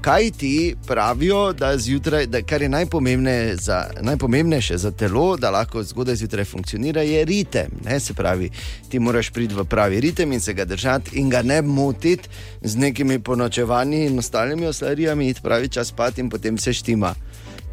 Kaj 0.00 0.30
ti 0.30 0.54
pravijo, 0.86 1.52
da 1.52 1.78
zjutraj, 1.78 2.26
da 2.26 2.42
kar 2.42 2.62
je 2.62 2.68
najpomembne 2.68 3.56
za, 3.56 3.90
najpomembnejše 4.00 4.76
za 4.78 4.90
telo, 4.90 5.36
da 5.36 5.50
lahko 5.50 5.82
zgodaj 5.82 6.14
zjutraj 6.14 6.44
funkcionira, 6.44 7.02
je 7.02 7.24
ritem. 7.24 7.66
Ne? 7.84 8.00
Se 8.00 8.14
pravi, 8.14 8.50
ti 8.88 8.98
moraš 8.98 9.30
priti 9.30 9.54
v 9.54 9.64
pravi 9.64 10.00
ritem 10.00 10.32
in 10.32 10.40
se 10.40 10.54
ga 10.54 10.64
držati 10.64 11.10
in 11.12 11.30
ga 11.30 11.42
ne 11.42 11.62
motiti 11.62 12.28
z 12.60 12.76
nekimi 12.76 13.18
ponočevanji 13.18 14.06
in 14.06 14.18
ostalimi 14.18 14.66
oslarijami, 14.66 15.28
iti 15.28 15.40
pravi 15.42 15.68
čas 15.68 15.88
spat 15.88 16.18
in 16.18 16.30
potem 16.30 16.58
se 16.58 16.72
štima. 16.72 17.14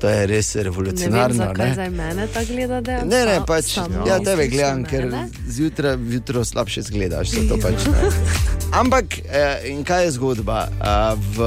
To 0.03 0.09
je 0.09 0.27
res 0.27 0.51
Ne 0.51 0.59
vem, 0.59 0.65
revolucionarno. 0.65 1.35
zakaj 1.37 1.63
ne? 1.63 1.73
zdaj 1.73 1.89
mene 1.91 2.27
tako 2.27 2.45
gleda. 2.45 2.81
da 2.81 2.91
jaz 2.91 3.03
Ne, 3.03 3.25
ne, 3.25 3.35
sa- 3.35 3.45
pač, 3.45 3.67
ja, 4.03 4.19
tebe 4.19 4.47
gledam, 4.47 4.83
ker 4.83 5.07
zjutraj 5.47 5.95
jutro 6.09 6.43
slabše 6.43 6.81
zgledaš. 6.81 7.31
Pač, 7.55 7.85
ne. 7.85 8.09
Ampak, 8.81 9.05
eh, 9.21 9.63
in 9.65 9.83
kaj 9.83 10.03
je 10.03 10.11
zgodba? 10.11 10.67
Eh, 10.67 10.75
v, 11.31 11.37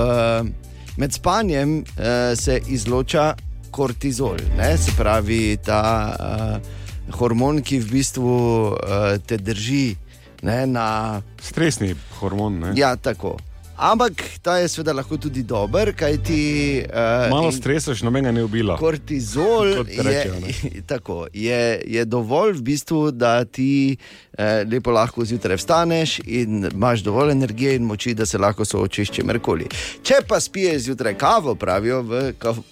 med 0.97 1.13
spanjem 1.13 1.85
eh, 1.91 2.33
se 2.33 2.61
izloča 2.67 3.35
kortizol, 3.71 4.41
ne? 4.57 4.79
se 4.79 4.91
pravi 4.97 5.59
ta 5.59 5.83
eh, 6.09 7.13
hormon, 7.13 7.61
ki 7.61 7.79
v 7.79 7.91
bistvu 7.91 8.33
eh, 8.73 9.19
te 9.21 9.37
drži 9.37 9.97
ne, 10.43 10.67
na 10.67 11.21
Stresni 11.37 11.93
hormon. 12.15 12.59
Ne? 12.59 12.73
Ja, 12.75 12.97
tako. 12.97 13.37
Ampak 13.77 14.23
ta 14.43 14.57
je 14.57 14.69
seveda 14.69 14.95
lahko 14.97 15.19
tudi 15.21 15.43
dober, 15.45 15.91
kaj 15.93 16.15
ti. 16.25 16.43
Uh, 16.89 17.29
Malo 17.29 17.51
stresa, 17.53 17.93
še 17.93 18.07
nobenega 18.07 18.33
ne 18.33 18.45
ubila. 18.47 18.79
Kortizol 18.81 19.83
Kot 19.83 19.91
je, 19.93 20.23
tako, 20.91 21.17
je, 21.29 21.61
je 21.85 22.05
dovolj, 22.09 22.55
v 22.57 22.65
bistvu, 22.71 23.01
da 23.13 23.45
ti 23.45 23.93
eh, 23.93 24.65
lepo 24.65 24.95
lahko 24.97 25.25
zjutraj 25.29 25.61
vstaneš 25.61 26.19
in 26.25 26.71
imaš 26.71 27.05
dovolj 27.05 27.35
energije 27.35 27.75
in 27.77 27.85
moči, 27.85 28.15
da 28.17 28.25
se 28.27 28.41
lahko 28.41 28.65
soočiš 28.65 29.11
s 29.11 29.17
čemerkoli. 29.19 29.69
Če 30.01 30.23
pa 30.29 30.41
spiješ 30.41 30.89
zjutraj 30.89 31.19
kavo, 31.21 31.55
pravijo 31.55 32.01
v 32.01 32.23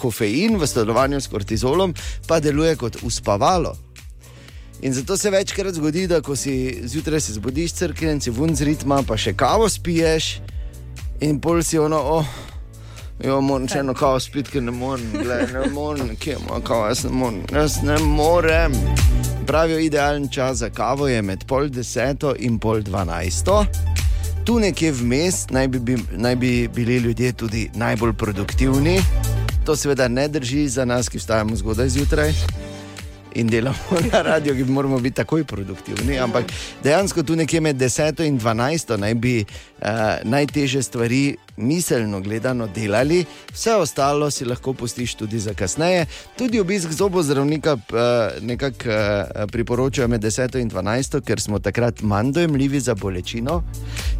kofein 0.01 0.57
v 0.57 0.71
sodelovanju 0.71 1.21
s 1.21 1.29
kortizolom, 1.29 1.93
pa 2.29 2.41
deluje 2.41 2.79
kot 2.81 3.03
uspavalo. 3.05 3.77
In 4.81 4.97
zato 4.97 5.17
se 5.21 5.31
večkrat 5.31 5.77
zgodi, 5.77 6.07
da 6.09 6.23
ko 6.25 6.37
si 6.37 6.81
zjutraj 6.85 7.21
se 7.21 7.37
zbudiš, 7.37 7.73
crkven 7.73 8.21
si 8.21 8.33
vun 8.33 8.57
z 8.57 8.73
ritma, 8.73 9.03
pa 9.07 9.17
še 9.21 9.37
kavo 9.37 9.69
spiješ, 9.69 10.41
in 11.25 11.41
pol 11.41 11.63
si 11.63 11.79
ono, 11.79 11.97
oh, 11.97 12.27
jo 13.25 13.41
moram 13.41 13.69
še 13.69 13.81
eno 13.81 13.95
kavo 13.97 14.21
spiti, 14.21 14.53
ker 14.55 14.65
ne 14.65 14.75
morem, 14.75 15.07
gled, 15.15 15.53
ne 15.55 15.69
morem, 15.73 16.13
kje 16.21 16.37
ima 16.41 16.61
kavo, 16.65 16.89
jaz 16.91 17.05
ne 17.07 17.13
morem, 17.17 17.43
jaz 17.53 17.79
ne 17.87 17.99
morem. 18.05 18.77
Pravijo, 19.49 19.79
idealen 19.81 20.29
čas 20.33 20.61
za 20.61 20.71
kavo 20.71 21.09
je 21.09 21.23
med 21.23 21.47
pol 21.49 21.69
deseto 21.73 22.35
in 22.39 22.59
pol 22.61 22.85
dvanajsto. 22.85 23.63
Tu 24.45 24.59
nekje 24.61 24.93
vmes 25.01 25.47
naj 25.55 25.69
bi, 25.73 25.81
bi, 25.81 25.97
naj 26.13 26.37
bi 26.37 26.53
bili 26.69 26.99
ljudje 27.07 27.33
tudi 27.33 27.65
najbolj 27.75 28.13
produktivni. 28.21 28.99
To 29.65 29.77
seveda 29.77 30.09
ne 30.09 30.29
drži 30.29 30.69
za 30.69 30.85
nas, 30.85 31.09
ki 31.09 31.23
vstajamo 31.23 31.57
zgodaj 31.57 31.89
zjutraj 31.97 32.35
in 33.35 33.47
delamo 33.47 34.01
na 34.13 34.23
radiju, 34.23 34.55
ki 34.55 34.65
moramo 34.65 34.99
biti 34.99 35.17
takoj 35.17 35.45
produktivni. 35.45 36.19
Ampak 36.19 36.53
dejansko 36.83 37.23
tu 37.23 37.37
nekje 37.37 37.61
med 37.61 37.77
10 37.77 38.27
in 38.27 38.41
12 38.41 38.97
naj 38.97 39.15
bi 39.15 39.45
uh, 39.45 39.89
najtežje 40.23 40.83
stvari 40.83 41.37
miselno 41.57 42.21
gledano 42.21 42.67
delali, 42.67 43.25
vse 43.53 43.75
ostalo 43.75 44.31
si 44.31 44.45
lahko 44.45 44.73
pustiš 44.73 45.15
tudi 45.15 45.39
za 45.39 45.55
kasneje. 45.55 46.07
Tudi 46.39 46.61
obisk 46.61 46.91
zobozdravnika 46.91 47.73
uh, 47.73 47.81
nekako 48.43 48.89
uh, 48.89 49.51
priporočajo 49.53 50.09
med 50.09 50.23
10 50.23 50.61
in 50.61 50.71
12, 50.71 51.21
ker 51.21 51.41
smo 51.41 51.59
takrat 51.59 52.03
manj 52.03 52.33
dojemljivi 52.33 52.81
za 52.81 52.95
bolečino. 52.95 53.63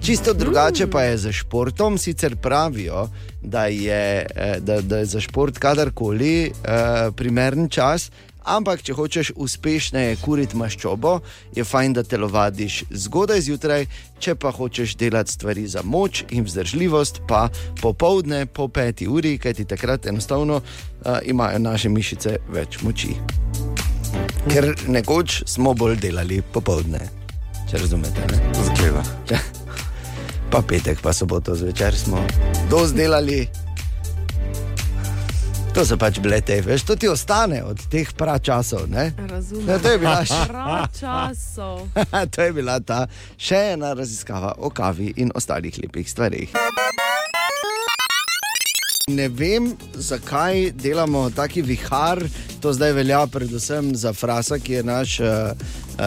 Čisto 0.03 0.35
drugače 0.35 0.87
pa 0.87 1.03
je 1.03 1.17
za 1.19 1.33
športom, 1.33 1.99
sicer 1.99 2.37
pravijo, 2.37 3.09
da 3.43 3.67
je, 3.67 4.27
eh, 4.37 4.57
da, 4.61 4.81
da 4.81 4.99
je 4.99 5.05
za 5.05 5.21
šport 5.21 5.59
kadarkoli 5.59 6.51
uh, 6.51 7.15
primeren 7.17 7.69
čas. 7.69 8.11
Ampak, 8.45 8.83
če 8.85 8.93
hočeš 8.93 9.33
uspešneje 9.41 10.19
kuriti 10.21 10.59
maščobo, 10.61 11.19
je 11.57 11.65
fajn, 11.65 11.95
da 11.97 12.03
telovadiš 12.05 12.83
zgodaj 12.93 13.41
zjutraj, 13.47 13.87
če 14.21 14.35
pa 14.37 14.53
hočeš 14.53 14.97
delati 15.01 15.33
stvari 15.33 15.65
za 15.69 15.81
moč 15.85 16.25
in 16.29 16.45
vzdržljivost, 16.45 17.23
pa 17.29 17.49
popovdne 17.81 18.45
po 18.47 18.69
peti 18.69 19.09
uri, 19.09 19.39
kajti 19.41 19.65
takrat 19.65 20.07
enostavno 20.07 20.61
uh, 20.61 21.19
imajo 21.25 21.59
naše 21.59 21.89
mišice 21.89 22.37
več 22.53 22.83
moči. 22.85 23.17
Ker 24.53 24.75
nekoč 24.93 25.43
smo 25.49 25.73
bolj 25.73 25.97
delali 26.05 26.43
popovdne, 26.53 27.01
če 27.71 27.81
razumete. 27.81 28.29
Ne? 28.29 28.45
Zgleda. 28.69 29.05
Pa 30.53 30.61
petek, 30.63 31.01
pa 31.03 31.17
soboto 31.17 31.57
zvečer 31.57 31.97
smo 31.97 32.21
dosti 32.71 33.01
delali. 33.01 33.47
To 35.75 35.83
so 35.83 35.97
pač 35.97 36.21
bile 36.23 36.39
te, 36.41 36.61
veš, 36.61 36.85
to 36.85 36.95
ti 36.95 37.09
ostane 37.09 37.59
od 37.61 37.81
teh 37.91 38.07
pračasov. 38.09 38.87
ne? 38.87 39.11
Razumem. 39.21 39.69
Ja, 39.69 39.79
to 39.79 39.89
je 39.89 39.99
bila 39.99 40.23
še- 40.23 40.47
Prav 40.47 40.87
časov. 40.95 41.89
to 42.33 42.43
je 42.43 42.53
bila 42.53 42.79
ta 42.81 43.07
še 43.37 43.73
ena 43.73 43.91
raziskava 43.93 44.55
o 44.57 44.71
kavi 44.71 45.13
in 45.17 45.35
ostalih 45.35 45.75
lepih 45.77 46.07
stvarih. 46.07 46.55
Ne 49.07 49.29
vem, 49.29 49.67
zakaj 49.95 50.71
delamo 50.73 51.31
taki 51.31 51.63
vihar. 51.63 52.23
To 52.61 52.73
zdaj 52.73 52.93
velja 52.93 53.27
predvsem 53.27 53.91
za 53.93 54.13
Frasa, 54.13 54.57
ki 54.59 54.73
je 54.73 54.83
naš 54.83 55.21
uh, 55.21 55.27
uh, 55.27 56.01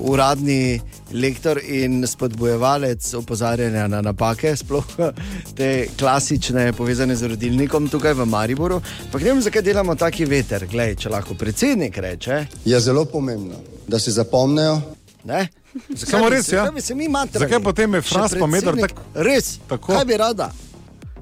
uradni 0.00 0.80
lektor 1.12 1.58
in 1.60 2.06
spodbojevalec 2.06 3.14
opozarjanja 3.14 3.88
na 3.88 4.00
napake, 4.00 4.56
sploh 4.56 4.86
te 5.56 5.70
klasične, 5.98 6.72
povezane 6.72 7.16
z 7.16 7.26
rodilnikom 7.26 7.88
tukaj 7.88 8.14
v 8.14 8.26
Mariboru. 8.26 8.78
Pa 9.10 9.18
ne 9.18 9.24
vem, 9.24 9.42
zakaj 9.42 9.62
delamo 9.62 9.94
taki 9.96 10.24
veter. 10.24 10.66
Glej, 10.66 10.94
če 10.96 11.10
lahko 11.10 11.34
predsednik 11.34 11.98
reče. 11.98 12.44
je 12.64 12.80
zelo 12.80 13.04
pomembno, 13.04 13.58
da 13.88 13.98
si 13.98 14.12
zapomnijo, 14.12 14.78
Ne? 15.24 15.48
Samo 15.96 16.28
bi 16.30 16.36
res, 16.36 16.46
se- 16.46 16.54
ja. 16.56 16.64
zakaj 16.64 16.80
se? 16.80 16.94
Zakaj 17.40 17.60
potem 17.60 17.94
je 17.94 18.00
Fras 18.02 18.32
pa 18.32 18.46
predsednik- 18.46 18.80
tak- 18.86 19.00
Res, 19.16 19.58
tako? 19.68 19.92
Kaj 19.92 20.04
bi 20.04 20.16
rada? 20.16 20.46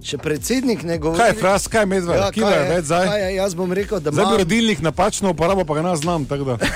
Še 0.06 0.18
predsednik 0.18 0.82
ne 0.82 0.98
govori. 0.98 1.18
Kaj 1.18 1.28
je 1.28 1.34
fras, 1.34 1.66
kaj 1.66 1.82
je 1.82 1.86
medved, 1.86 2.14
ja, 2.14 2.28
kaj 2.30 2.32
kje 2.32 2.50
je 2.52 2.68
več 2.70 2.84
zdaj? 2.84 3.06
kaj 3.06 3.20
je? 3.20 3.30
Jaz 3.34 3.54
bom 3.54 3.72
rekel, 3.72 4.00
da 4.00 4.12
Zdaj 4.12 4.26
bi 4.26 4.36
rodilnik 4.38 4.78
napačno 4.80 5.30
uporabo, 5.30 5.64
pa 5.64 5.74
ga 5.74 5.82
ne 5.82 5.96
znam. 5.96 6.24
tako 6.24 6.44
da. 6.44 6.56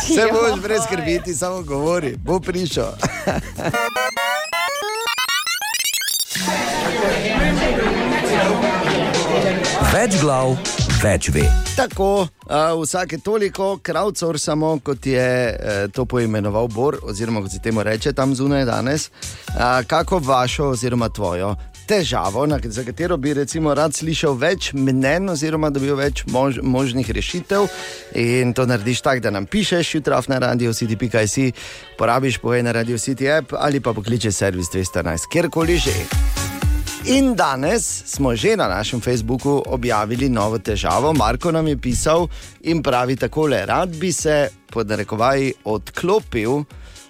Vse 0.00 0.28
boš 0.32 0.60
brez 0.62 0.84
skrbeti, 0.84 1.34
samo 1.34 1.62
govori, 1.62 2.14
bo 2.18 2.40
prišel. 2.40 2.92
Več 9.92 10.20
glav, 10.20 10.54
več 11.02 11.28
ve. 11.34 11.44
Tako, 11.76 12.26
uh, 12.26 12.82
vsake 12.82 13.18
toliko 13.18 13.78
crowdsourcamo, 13.86 14.78
kot 14.82 15.06
je 15.06 15.30
uh, 15.54 15.92
to 15.92 16.04
poimenoval 16.04 16.68
Bor, 16.68 16.98
oziroma 17.02 17.42
kot 17.44 17.52
se 17.52 17.62
temu 17.62 17.82
reče 17.82 18.12
tam 18.12 18.34
zunaj 18.34 18.64
danes, 18.64 19.10
uh, 19.10 19.86
kako 19.86 20.18
vašo 20.18 20.72
oziroma 20.74 21.08
tvojo 21.08 21.54
težavo, 21.88 22.46
na, 22.46 22.58
za 22.64 22.84
katero 22.84 23.16
bi 23.16 23.32
rad 23.34 23.94
slišal 23.94 24.36
več 24.36 24.72
mnen, 24.76 25.30
oziroma 25.32 25.70
dobil 25.72 25.96
več 25.96 26.24
mož, 26.28 26.60
možnih 26.62 27.10
rešitev. 27.10 27.68
In 28.20 28.52
to 28.52 28.66
narediš 28.68 29.00
tako, 29.06 29.24
da 29.24 29.32
nam 29.32 29.46
pišeš, 29.46 29.94
jutraj 29.94 30.28
na 30.28 30.38
radio 30.38 30.72
city.si, 30.72 31.52
porabiš 31.98 32.38
poje 32.38 32.62
na 32.62 32.72
radio 32.76 32.98
city 32.98 33.30
app 33.38 33.56
ali 33.56 33.80
pa 33.80 33.96
pokličeš 33.96 34.34
servis 34.34 34.68
211, 34.74 35.30
kjerkoli 35.32 35.78
že. 35.78 36.47
In 37.04 37.34
danes 37.34 37.82
smo 38.06 38.34
že 38.34 38.56
na 38.56 38.68
našem 38.68 39.00
Facebooku 39.00 39.62
objavili 39.66 40.28
novo 40.28 40.58
težavo. 40.58 41.12
Marko 41.12 41.50
nam 41.50 41.66
je 41.66 41.76
pisal 41.76 42.28
in 42.60 42.82
pravi 42.82 43.16
takole: 43.16 43.66
Rad 43.66 43.88
bi 43.90 44.12
se, 44.12 44.48
pod 44.66 44.88
narekovaji, 44.88 45.52
odklopil 45.64 46.64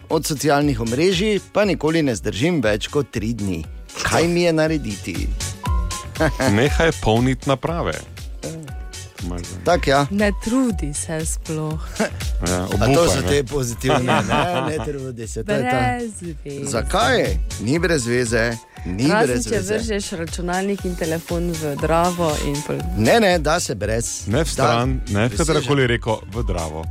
od 0.09 0.27
socialnih 0.27 0.81
omrežij, 0.81 1.41
pa 1.53 1.65
nikoli 1.65 2.03
ne 2.03 2.15
zdržim 2.15 2.61
več 2.61 2.87
kot 2.89 3.11
tri 3.11 3.33
dni. 3.35 3.65
Kaj 4.03 4.29
mi 4.29 4.43
je 4.43 4.53
narediti? 4.53 5.17
Nehaj 6.51 6.93
polniti 7.03 7.49
naprave. 7.49 7.93
Tak, 9.65 9.87
ja. 9.87 10.07
Ne 10.11 10.31
trudi 10.39 10.95
se 10.95 11.27
sploh. 11.27 11.81
Ja, 12.41 12.63
A 12.63 12.69
to 12.69 12.75
obupaj, 12.77 13.09
so 13.09 13.21
ne. 13.21 13.29
te 13.29 13.43
pozitivne, 13.45 13.99
ne, 14.23 14.37
ne 14.69 14.85
trudi 14.85 15.27
se. 15.27 15.43
to 15.43 15.53
je 15.53 15.63
ta- 15.65 15.99
Brez 15.99 16.13
veze. 16.23 16.65
Zakaj? 16.65 17.35
Ni 17.61 17.79
brez 17.79 18.07
veze, 18.07 18.53
ni 18.87 19.09
Razen 19.09 19.27
brez 19.29 19.45
če 19.45 19.51
veze. 19.53 19.75
vržeš 19.75 20.13
računalnik 20.13 20.85
in 20.85 20.95
telefon 20.95 21.51
v 21.53 21.77
dravo. 21.77 22.33
In 22.45 22.57
pol... 22.63 22.77
Ne, 22.97 23.21
ne, 23.21 23.39
da 23.39 23.61
se 23.61 23.75
brez. 23.75 24.27
Ne 24.27 24.43
v 24.43 24.49
stran, 24.49 25.01
Da, 25.03 25.13
ne 25.13 25.25
v 25.25 25.31
preseže. 25.31 25.53
katerkoli 25.53 25.87
reko, 25.87 26.21
v 26.27 26.43
dravo. 26.43 26.85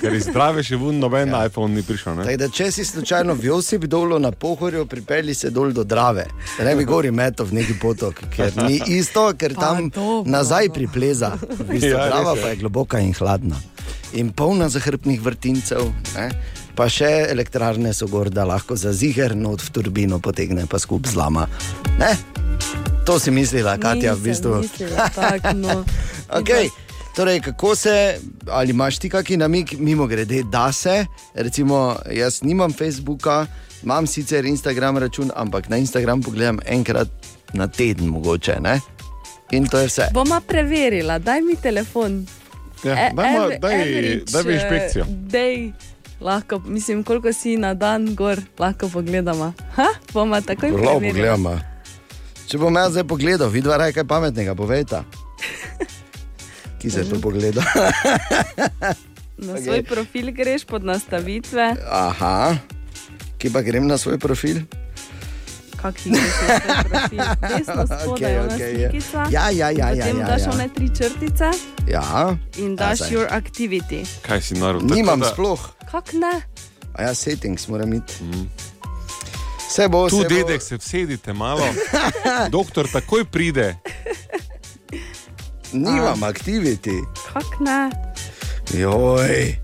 Ker 0.00 0.12
iz 0.12 0.24
zdrave 0.24 0.62
še 0.62 0.76
vun 0.76 0.96
noben 0.96 1.28
ja. 1.28 1.44
iPhone 1.44 1.74
ni 1.74 1.82
prišel. 1.82 2.14
Ne? 2.14 2.24
Tako 2.24 2.36
da, 2.36 2.48
če 2.50 2.70
si 2.70 2.84
slučajno 2.84 3.34
v 3.34 3.44
Josip 3.44 3.84
dolu 3.86 4.18
na 4.18 4.30
pohorju, 4.32 4.86
pripelji 4.86 5.34
se 5.34 5.50
dol 5.50 5.72
do 5.72 5.84
Drave. 5.84 6.26
Ne 6.58 6.74
bi 6.74 6.84
gori 6.84 7.10
meto 7.10 7.44
v 7.44 7.54
neki 7.54 7.74
potok, 7.74 8.24
ker 8.30 8.52
ni 8.60 8.78
isto, 8.92 9.32
ker 9.34 9.54
Pa 9.54 9.60
tam 9.62 9.88
dobro, 9.88 10.24
nazaj 10.26 10.68
no. 10.68 10.74
pripleza. 10.74 11.30
V 11.36 11.64
bistvu, 11.66 11.88
Ja, 11.90 12.06
Drava 12.06 12.32
je. 12.32 12.42
pa 12.42 12.48
je 12.48 12.56
globoka 12.56 12.98
in 12.98 13.12
hladna. 13.12 13.56
In 14.12 14.30
polna 14.30 14.68
zahrbtnih 14.68 15.20
vrtincev, 15.20 15.86
ne? 16.14 16.30
Pa 16.80 16.86
še 16.88 17.28
elektrarne 17.28 17.90
so 17.92 18.06
gor, 18.08 18.30
da 18.32 18.46
lahko 18.48 18.72
za 18.72 18.88
ziger 18.96 19.34
not 19.36 19.60
v 19.60 19.68
turbino 19.68 20.16
potegne, 20.16 20.64
pa 20.64 20.78
skup 20.80 21.04
zlama. 21.04 21.44
Ne? 22.00 22.08
To 23.04 23.18
si 23.20 23.28
mislila, 23.28 23.76
Katja, 23.76 24.14
v 24.14 24.16
Nisem 24.16 24.24
bistvu. 24.24 24.52
mislila 24.64 25.08
tako, 25.12 25.52
no. 25.52 25.84
Okay. 26.40 26.70
Torej, 27.12 27.40
kako 27.42 27.74
se, 27.76 28.16
ali 28.48 28.70
imaš 28.70 28.96
ti 28.98 29.10
kakšen 29.10 29.42
namig, 29.42 29.74
mimo 29.76 30.06
grede, 30.06 30.40
da 30.46 30.72
se, 30.72 31.04
recimo, 31.34 31.98
jaz 32.06 32.40
nimam 32.42 32.72
Facebooka, 32.72 33.44
imam 33.82 34.06
sicer 34.06 34.46
Instagram 34.46 34.98
račun, 34.98 35.28
ampak 35.36 35.68
na 35.68 35.76
Instagram 35.76 36.22
pogledam 36.22 36.62
enkrat 36.64 37.10
na 37.52 37.66
teden, 37.68 38.08
mogoče. 38.08 38.56
Ne? 38.60 38.78
In 39.50 39.66
to 39.68 39.78
je 39.78 39.90
vse. 39.90 40.08
Boma 40.14 40.40
preverila, 40.40 41.18
daj 41.18 41.42
mi 41.42 41.56
telefon. 41.56 42.22
Ja, 42.84 42.94
E- 42.94 43.12
daj, 43.12 43.36
average, 43.36 44.22
daj 44.30 44.44
mi 44.44 44.54
inšpekcijo. 44.54 45.04
Dej, 45.28 45.72
lahko, 46.20 46.58
mislim, 46.64 47.04
koliko 47.04 47.32
si 47.32 47.56
na 47.56 47.74
dan 47.74 48.14
gor, 48.14 48.40
lahko 48.58 48.88
pogledamo. 48.88 49.52
Ha, 49.74 49.86
boma 50.12 50.40
takoj 50.40 50.72
Prav 50.72 50.98
preverila. 50.98 51.36
pogledamo. 51.36 51.60
Če 52.46 52.58
bom 52.58 52.74
jaz 52.74 52.92
zdaj 52.92 53.04
pogledal, 53.04 53.48
vidva 53.48 53.76
raj 53.76 53.92
kaj 53.92 54.04
pametnega, 54.04 54.54
povejta. 54.54 55.04
Ki 56.80 56.90
se 56.90 57.04
to 57.04 57.20
pogleda. 57.20 57.62
Na 59.40 59.56
svoj 59.56 59.82
profil 59.82 60.32
greš 60.32 60.64
pod 60.64 60.84
nastavitve, 60.84 61.72
Aha, 61.88 62.56
ki 63.38 63.48
pa 63.48 63.62
grem 63.62 63.86
na 63.86 63.96
svoj 63.96 64.18
profil. 64.18 64.64
Kak 65.82 65.94
ti 65.96 66.10
greš 66.12 66.34
na 66.38 66.58
svoj 66.58 66.84
profil. 66.84 67.20
Desno 67.48 67.82
spodaj 67.94 68.32
je 68.32 68.40
okej, 68.40 68.72
ja. 68.74 68.88
slikica. 68.90 69.20
Ja, 69.28 69.44
ja, 69.50 69.68
ja, 69.70 69.88
ja, 69.88 69.90
Potem 69.96 70.18
ja, 70.18 70.26
daš 70.26 70.42
ja. 70.42 70.50
one 70.50 70.66
tri 70.68 70.86
črtice 70.90 71.48
Ja, 71.86 72.36
in 72.56 72.70
Ja, 72.70 72.76
daš 72.78 72.98
saj. 72.98 73.10
your 73.10 73.26
activity. 73.28 74.00
Kaj 74.20 74.40
si 74.40 74.54
naredil? 74.54 74.88
nimam 74.90 75.20
da- 75.20 75.28
sploh. 75.28 75.60
Kak 75.86 76.12
ne? 76.14 76.34
A 76.92 77.02
ja, 77.02 77.14
settings 77.14 77.66
moram 77.66 77.88
imeti. 77.88 78.14
Vse 79.60 79.88
bo, 79.88 80.04
Tu, 80.04 80.16
vse 80.16 80.24
bo. 80.24 80.28
dedek, 80.30 80.60
se 80.60 80.78
sedite 80.80 81.32
malo. 81.32 81.62
Doktor 82.50 82.88
takoj 82.88 83.24
pride. 83.24 83.76
Nimam 85.72 86.22
aktiviti. 86.24 86.94
Kak 87.26 87.60
ne? 87.60 87.90
Joj, 88.72 89.56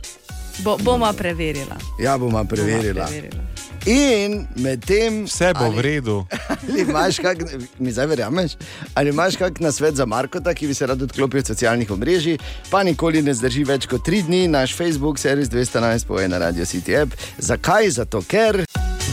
Bo, 0.59 0.77
boma 0.79 1.13
preverila. 1.13 1.77
ja 1.99 2.15
bom 2.15 2.31
Boma 2.31 2.45
preverila. 2.45 3.05
preverila. 3.05 3.43
In 3.87 4.47
medtem. 4.57 5.25
Vse 5.25 5.53
bo 5.55 5.65
ali- 5.65 5.77
v 5.77 5.81
redu. 5.81 6.27
Ali 6.69 6.81
imaš 6.83 7.17
kak, 7.23 7.39
mi 7.79 7.93
zdaj 7.93 8.07
verjameš? 8.07 8.57
Ali 8.95 9.11
imaš 9.11 9.37
kak 9.37 9.61
nasvet 9.61 9.95
za 9.95 10.07
Markota, 10.07 10.55
ki 10.55 10.67
bi 10.67 10.75
se 10.75 10.87
rad 10.87 11.03
odklopil 11.03 11.39
od 11.39 11.47
socialnih 11.47 11.91
omrežij, 11.91 12.39
pa 12.71 12.83
nikoli 12.83 13.23
ne 13.23 13.35
zdrži 13.35 13.65
več 13.65 13.87
kot 13.87 14.03
tri 14.05 14.23
dni, 14.23 14.49
naš 14.49 14.75
Facebook, 14.75 15.19
servis 15.19 15.49
211, 15.49 16.07
poje 16.07 16.29
na 16.29 16.39
Radio 16.39 16.65
City 16.65 16.99
app. 17.03 17.15
Zakaj? 17.39 17.91
Zato 17.91 18.23
ker. 18.27 18.65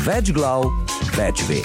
Več 0.05 0.33
glav, 0.33 0.65
več 1.17 1.45
ve. 1.49 1.61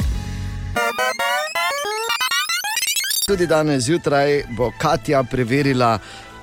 Tudi 3.28 3.46
danes 3.46 3.84
zjutraj 3.84 4.42
bo 4.56 4.70
Katja 4.80 5.22
preverila, 5.22 5.98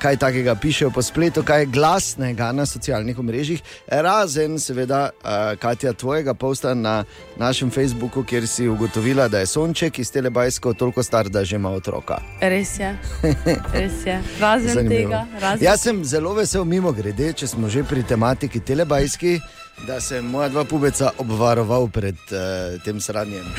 kaj 0.06 0.18
takega 0.18 0.54
pišejo 0.56 0.92
po 0.94 1.02
spletu, 1.02 1.42
kaj 1.44 1.60
je 1.60 1.66
glasnega 1.66 2.52
na 2.52 2.66
socialnih 2.66 3.20
omrežjih. 3.20 3.62
Razen, 3.88 4.60
seveda, 4.60 5.10
uh, 5.10 5.58
Katja, 5.60 5.94
tvojega 5.94 6.34
posta 6.34 6.74
na 6.74 7.04
našem 7.38 7.72
Facebooku, 7.72 8.24
kjer 8.24 8.48
si 8.48 8.68
ugotovila, 8.70 9.28
da 9.28 9.40
je 9.40 9.46
sonček 9.46 10.00
iz 10.00 10.12
Telebajsko 10.12 10.74
toliko 10.74 11.04
star, 11.04 11.30
da 11.30 11.44
že 11.44 11.56
ima 11.56 11.72
otroka. 11.72 12.20
Res 12.42 12.80
je. 12.80 12.92
Res 13.80 14.06
je. 14.06 14.22
Razen 14.40 14.74
Zanimivo. 14.74 15.10
tega, 15.10 15.26
razen 15.42 15.66
Jaz 15.66 15.82
sem 15.82 16.06
zelo 16.06 16.34
vesel, 16.34 16.66
mimo 16.66 16.92
grede, 16.92 17.34
če 17.34 17.48
smo 17.48 17.70
že 17.70 17.84
pri 17.84 18.04
tematiki 18.04 18.60
Telebajski, 18.60 19.40
da 19.88 19.98
sem 20.02 20.26
moja 20.26 20.52
dva 20.54 20.68
pubeca 20.70 21.16
obvaroval 21.18 21.90
pred 21.90 22.22
uh, 22.30 22.78
tem 22.86 23.02
sranjem. 23.02 23.50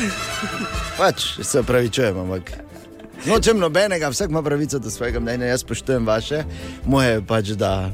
Pač 1.00 1.40
se 1.42 1.60
upravičujem, 1.66 2.22
ampak. 2.22 2.75
Nočem 3.26 3.58
nobenega, 3.58 4.08
vsak 4.08 4.30
ima 4.30 4.42
pravico 4.42 4.78
do 4.78 4.90
svojega 4.90 5.20
mnenja, 5.20 5.46
jaz 5.46 5.60
spoštujem 5.60 6.06
vaše, 6.06 6.44
moje 6.84 7.10
je 7.10 7.22
pač, 7.26 7.48
da 7.58 7.90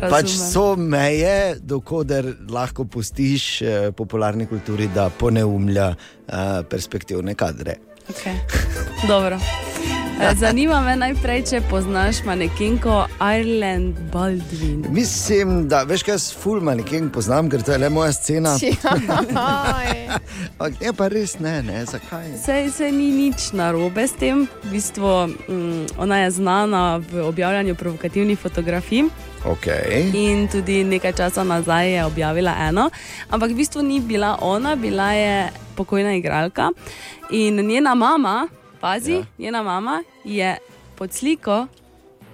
pač 0.00 0.30
Razumem. 0.32 0.52
so 0.52 0.76
meje, 0.76 1.56
dokoder 1.60 2.32
lahko 2.50 2.84
pustiš 2.84 3.62
eh, 3.62 3.92
popularni 3.96 4.46
kulturi, 4.46 4.88
da 4.94 5.10
poneumlja 5.10 5.92
eh, 5.92 6.62
perspektivne 6.70 7.34
kadre. 7.34 7.76
Okay. 8.08 8.38
Dobro. 9.08 9.40
Eh, 10.20 10.34
Zanima 10.34 10.80
me 10.80 10.94
najprej, 10.96 11.42
če 11.50 11.58
poznaš 11.68 12.22
manekenko 12.24 13.02
Ireland 13.20 13.98
Baldwin. 14.12 14.86
Mislim, 14.88 15.68
da 15.68 15.82
veš, 15.84 16.06
kaj 16.06 16.14
jaz 16.14 16.24
ful 16.40 16.62
maneken 16.64 17.10
poznam, 17.12 17.50
ker 17.52 17.60
to 17.60 17.74
je 17.74 17.78
le 17.82 17.90
moja 17.92 18.14
scena. 18.16 18.54
Ampak 20.56 20.80
je 20.86 20.94
pa 20.96 21.10
res 21.12 21.36
ne, 21.38 21.60
ne, 21.68 21.84
zakaj? 21.84 22.32
Sej, 22.40 22.72
sej 22.72 22.96
ni 22.96 23.10
nič 23.12 23.50
narobe 23.52 24.08
s 24.08 24.16
tem. 24.16 24.46
V 24.64 24.72
bistvu, 24.72 25.12
mm, 25.52 26.00
ona 26.00 26.24
je 26.24 26.30
znana 26.40 26.82
v 27.12 27.28
objavljanju 27.28 27.76
provokativnih 27.76 28.40
fotografij 28.40 29.10
Okay. 29.46 30.10
in 30.10 30.48
tudi 30.48 30.80
nekaj 30.84 31.12
časa 31.12 31.44
nazaj 31.44 31.92
je 31.92 32.04
objavila 32.04 32.56
eno. 32.66 32.88
Ampak 33.30 33.52
v 33.52 33.60
bistvu 33.62 33.84
ni 33.84 34.00
bila 34.00 34.38
ona, 34.40 34.74
bila 34.76 35.12
je 35.12 35.52
pokojna 35.76 36.16
igralka. 36.16 36.72
In 37.30 37.60
njena 37.60 37.94
mama, 37.94 38.48
pazi, 38.76 39.12
Ja. 39.12 39.24
njena 39.38 39.62
mama 39.62 40.02
je 40.24 40.56
pod 40.96 41.12
sliko 41.12 41.66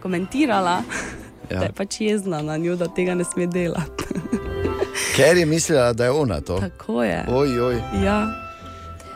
komentirala, 0.03 0.83
ja. 1.51 1.59
da 1.59 1.65
je 1.65 1.73
pač 1.73 2.01
jezna 2.01 2.43
na 2.43 2.57
njo, 2.57 2.77
da 2.77 2.89
tega 2.89 3.15
ne 3.15 3.25
sme 3.25 3.47
delati. 3.47 4.05
Ker 5.17 5.37
je 5.37 5.47
mislila, 5.47 5.93
da 5.93 6.05
je 6.05 6.11
ona 6.13 6.41
to. 6.41 6.59
Tako 6.59 7.03
je. 7.05 7.25
Oj, 7.31 7.61
oj. 7.61 7.77
Ja. 8.05 8.27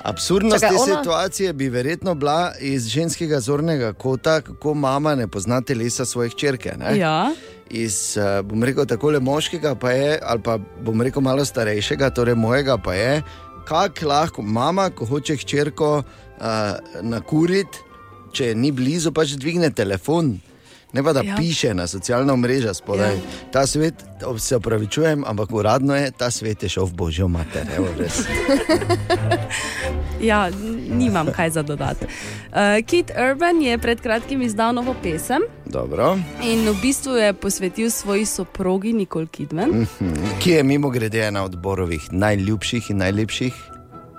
Absurdnost 0.05 0.61
Čakaj, 0.61 0.77
te 0.77 0.83
ona- 0.83 0.97
situacije 0.97 1.53
bi 1.53 1.69
verjetno 1.69 2.15
bila 2.15 2.53
iz 2.61 2.87
ženskega 2.87 3.41
zornega 3.41 3.93
kota, 3.93 4.41
kako 4.41 4.75
mama 4.75 5.15
ne 5.15 5.29
pozna 5.29 5.61
telesa 5.61 6.05
svojih 6.05 6.35
črke. 6.35 6.73
Ja. 6.95 7.33
Iz, 7.71 8.17
eh, 8.17 8.43
bom 8.43 8.63
rekel, 8.63 8.87
tako 8.87 9.11
le 9.11 9.21
moškega, 9.21 9.75
pa 9.75 9.91
je, 9.91 10.19
ali 10.23 10.43
pa 10.43 10.59
bom 10.81 11.03
rekel 11.03 11.23
malo 11.23 11.45
starejšega, 11.45 12.11
torej 12.11 12.35
mojega, 12.35 12.79
pa 12.79 12.95
je, 12.95 13.23
kako 13.65 14.07
lahko 14.07 14.43
mama, 14.43 14.91
ko 14.91 15.05
hoče 15.07 15.37
hčerko 15.37 16.03
uh, 16.41 16.77
nakuriti, 17.03 17.79
če 18.33 18.55
ni 18.55 18.73
blizu, 18.73 19.13
pač 19.13 19.37
dvigne 19.37 19.71
telefon. 19.71 20.41
ne 20.93 21.03
pa 21.03 21.13
da 21.13 21.21
Ja. 21.21 21.37
piše 21.37 21.75
na 21.75 21.87
socialna 21.87 22.37
mreža 22.37 22.75
spodaj. 22.75 23.15
Ja. 23.15 23.21
Ta 23.53 23.67
svet, 23.67 23.95
se 24.39 24.57
opravičujem, 24.57 25.25
ampak 25.27 25.53
uradno 25.53 25.97
je, 25.97 26.11
ta 26.11 26.31
svet 26.31 26.63
je 26.63 26.69
šel 26.69 26.85
v 26.85 26.93
božjo 26.95 27.29
mater. 27.29 27.67
Evo. 27.77 27.87
Ja, 30.21 30.49
nimam 30.91 31.27
kaj 31.33 31.51
za 31.51 31.63
dodati. 31.63 32.07
Uh, 32.07 32.81
Kit 32.87 33.11
Urban 33.31 33.63
je 33.63 33.79
pred 33.79 34.01
kratkim 34.01 34.43
izdal 34.43 34.73
novo 34.75 34.95
pesem 35.03 35.43
Dobro. 35.67 36.17
in 36.43 36.69
v 36.69 36.75
bistvu 36.83 37.13
je 37.13 37.33
posvetil 37.33 37.91
svoji 37.91 38.27
soprogi 38.27 38.93
Nicole 38.93 39.27
Kidman. 39.27 39.71
Mm. 39.71 40.13
Ki 40.41 40.51
je 40.51 40.63
mimo 40.63 40.91
grede 40.91 41.21
ena 41.21 41.45
od 41.45 41.57
borovih 41.59 42.09
najljubših 42.13 42.91
in 42.91 42.97
najlepših. 42.97 43.55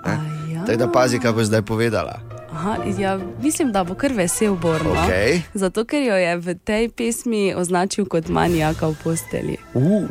Ja. 0.06 0.37
Tako 0.68 0.78
da 0.78 0.92
pazi, 0.92 1.18
kaj 1.18 1.32
bo 1.32 1.44
zdaj 1.44 1.62
povedala. 1.62 2.20
Aha, 2.52 2.76
ja, 2.98 3.18
mislim, 3.42 3.72
da 3.72 3.84
bo 3.84 3.94
kar 3.94 4.12
vesel 4.12 4.54
Borno. 4.54 4.90
Okej. 5.04 5.42
Zato, 5.54 5.84
ker 5.84 6.02
jo 6.02 6.16
je 6.16 6.36
v 6.36 6.54
tej 6.54 6.88
pesmi 6.88 7.54
označil 7.56 8.04
kot 8.04 8.28
manijaka 8.28 8.88
v 8.88 8.96
posteli. 9.04 9.56
Uh. 9.74 10.04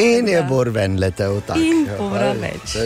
In 0.00 0.28
je 0.28 0.42
bor 0.48 0.68
ven 0.68 0.96
letel 1.00 1.40
tako. 1.46 1.60
In 1.60 1.86
Ja, 1.86 1.96
hvala, 1.98 2.32
več. 2.40 2.76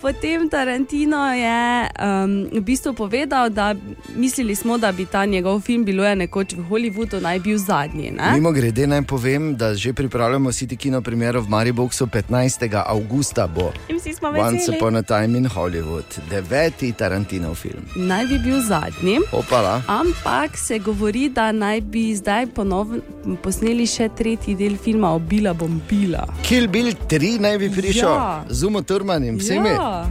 Potem 0.00 0.48
Tarantino 0.48 1.20
je 1.34 1.88
um, 2.00 2.32
v 2.52 2.60
bistvu 2.64 2.94
povedal, 2.94 3.50
da 3.50 3.74
mislili 4.16 4.54
smo, 4.54 4.78
da 4.78 4.92
bi 4.92 5.06
ta 5.06 5.24
njegov 5.24 5.60
film 5.60 5.84
bilo 5.84 6.04
je 6.04 6.16
nekoč 6.16 6.54
v 6.56 6.64
Hollywoodu 6.70 7.20
naj 7.20 7.38
bil 7.40 7.58
zadnji. 7.58 8.10
Ne? 8.10 8.32
Mimo 8.34 8.52
grede 8.52 8.86
naj 8.86 9.02
povem, 9.02 9.56
da 9.56 9.74
že 9.74 9.92
pripravljamo 9.92 10.52
City 10.52 10.76
Kino 10.76 11.00
premiero 11.02 11.40
v 11.42 11.48
Mariboku 11.48 11.92
15. 11.94 12.82
avgusta 12.86 13.46
bo. 13.46 13.72
In 13.88 13.96
vsi 13.98 14.14
smo 14.14 14.28
Once 14.28 14.56
veseli. 14.66 14.76
upon 14.76 14.96
a 14.96 15.02
time 15.02 15.38
in 15.38 15.46
Hollywood, 15.48 16.18
deveti 16.30 16.92
Tarantinov 16.92 17.54
film. 17.54 17.84
Naj 17.96 18.26
bi 18.26 18.38
bil 18.38 18.60
zadnji. 18.62 19.18
Opala. 19.32 19.82
Ampak 19.86 20.56
se 20.56 20.78
govori, 20.78 21.28
da 21.28 21.52
naj 21.52 21.80
bi 21.80 22.14
zdaj 22.16 22.46
ponovno 22.46 23.00
posneli 23.42 23.86
še 23.86 24.08
tretji 24.16 24.54
del 24.54 24.76
filma 24.76 25.12
Obila 25.14 25.54
bom 25.60 25.76
bila. 25.84 26.24
Kill 26.42 26.64
Bill 26.66 26.88
3 27.06 27.36
naj 27.38 27.58
bi 27.58 27.68
prišel, 27.70 28.08
Ja. 28.08 28.44
z 28.48 28.64
Umo 28.64 28.80
Turman 28.82 29.20
in 29.22 29.36
vsemi. 29.36 29.68
Ja, 29.70 30.08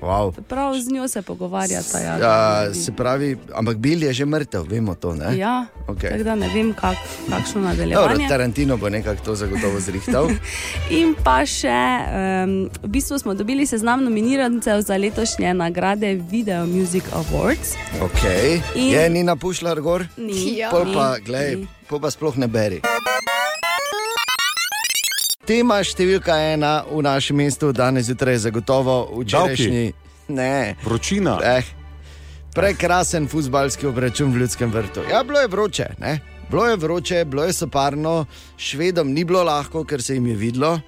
Wow. 0.00 0.34
prav 0.42 0.74
z 0.76 0.90
njo 0.90 1.08
se 1.08 1.22
pogovarjata. 1.22 1.98
Ja, 2.00 2.14
Ja, 2.18 2.34
se 2.74 2.90
pravi, 2.92 3.36
ampak 3.52 3.76
Bill 3.76 4.02
je 4.02 4.12
že 4.12 4.24
mrtev, 4.24 4.62
vemo 4.64 4.94
to. 4.96 5.14
Ne? 5.14 5.36
ja 5.36 5.66
Okej. 5.86 6.10
tako 6.10 6.24
da 6.24 6.34
ne 6.34 6.48
vem, 6.48 6.74
kak, 6.74 6.96
kakšno 7.24 7.54
Dobro, 7.54 7.68
nadaljevanje. 7.68 8.26
Tarantino 8.28 8.76
bo 8.76 8.88
nekako 8.88 9.22
to 9.22 9.34
zagotovo 9.36 9.78
zrihtal. 9.80 10.26
In 10.92 11.14
pa 11.14 11.46
še, 11.46 11.70
um, 11.70 12.50
v 12.82 12.88
bistvu 12.88 13.14
smo 13.16 13.30
dobili 13.32 13.62
seznam 13.62 14.02
nominirancev 14.02 14.80
za 14.80 14.96
letošnje 14.96 15.54
nagrade 15.54 16.18
Video 16.26 16.66
Music 16.66 17.04
Awards. 17.12 17.78
Okay. 18.02 18.58
In- 18.74 18.90
Je 18.90 19.06
Nina 19.08 19.36
Pušlar 19.36 19.78
gor? 19.78 20.02
Ni, 20.16 20.58
Ja. 20.58 20.70
Pol 20.70 20.84
ni, 20.84 20.94
pa, 20.94 21.14
ni. 21.14 21.22
glej, 21.22 21.50
pol 21.86 22.00
pa 22.00 22.10
sploh 22.10 22.34
ne 22.36 22.48
beri. 22.48 22.82
Tema 25.52 25.82
številka 25.84 26.32
ena 26.54 26.80
v 26.88 27.02
našem 27.04 27.36
mestu 27.36 27.74
danes 27.76 28.06
zjutraj 28.08 28.38
je 28.38 28.40
zagotovo 28.46 28.94
včerajšnji. 29.20 29.82
Ne, 30.32 30.76
Vročina. 30.80 31.34
eh, 31.44 31.66
prekrasen 32.56 33.26
futbalski 33.28 33.84
obračun 33.86 34.32
v 34.32 34.40
Ljudskem 34.40 34.72
vrtu. 34.72 35.04
Ja, 35.10 35.20
bilo 35.20 35.42
je 35.44 35.50
vroče, 35.52 35.86
ne? 36.00 36.14
Bilo 36.48 36.64
je 36.70 36.76
vroče, 36.80 37.24
bilo 37.28 37.44
je 37.44 37.52
soparno, 37.52 38.24
švedom 38.56 39.12
ni 39.12 39.26
bilo 39.28 39.44
lahko, 39.44 39.84
ker 39.84 40.00
se 40.00 40.16
jim 40.16 40.32
je 40.32 40.36
videlo. 40.40 40.80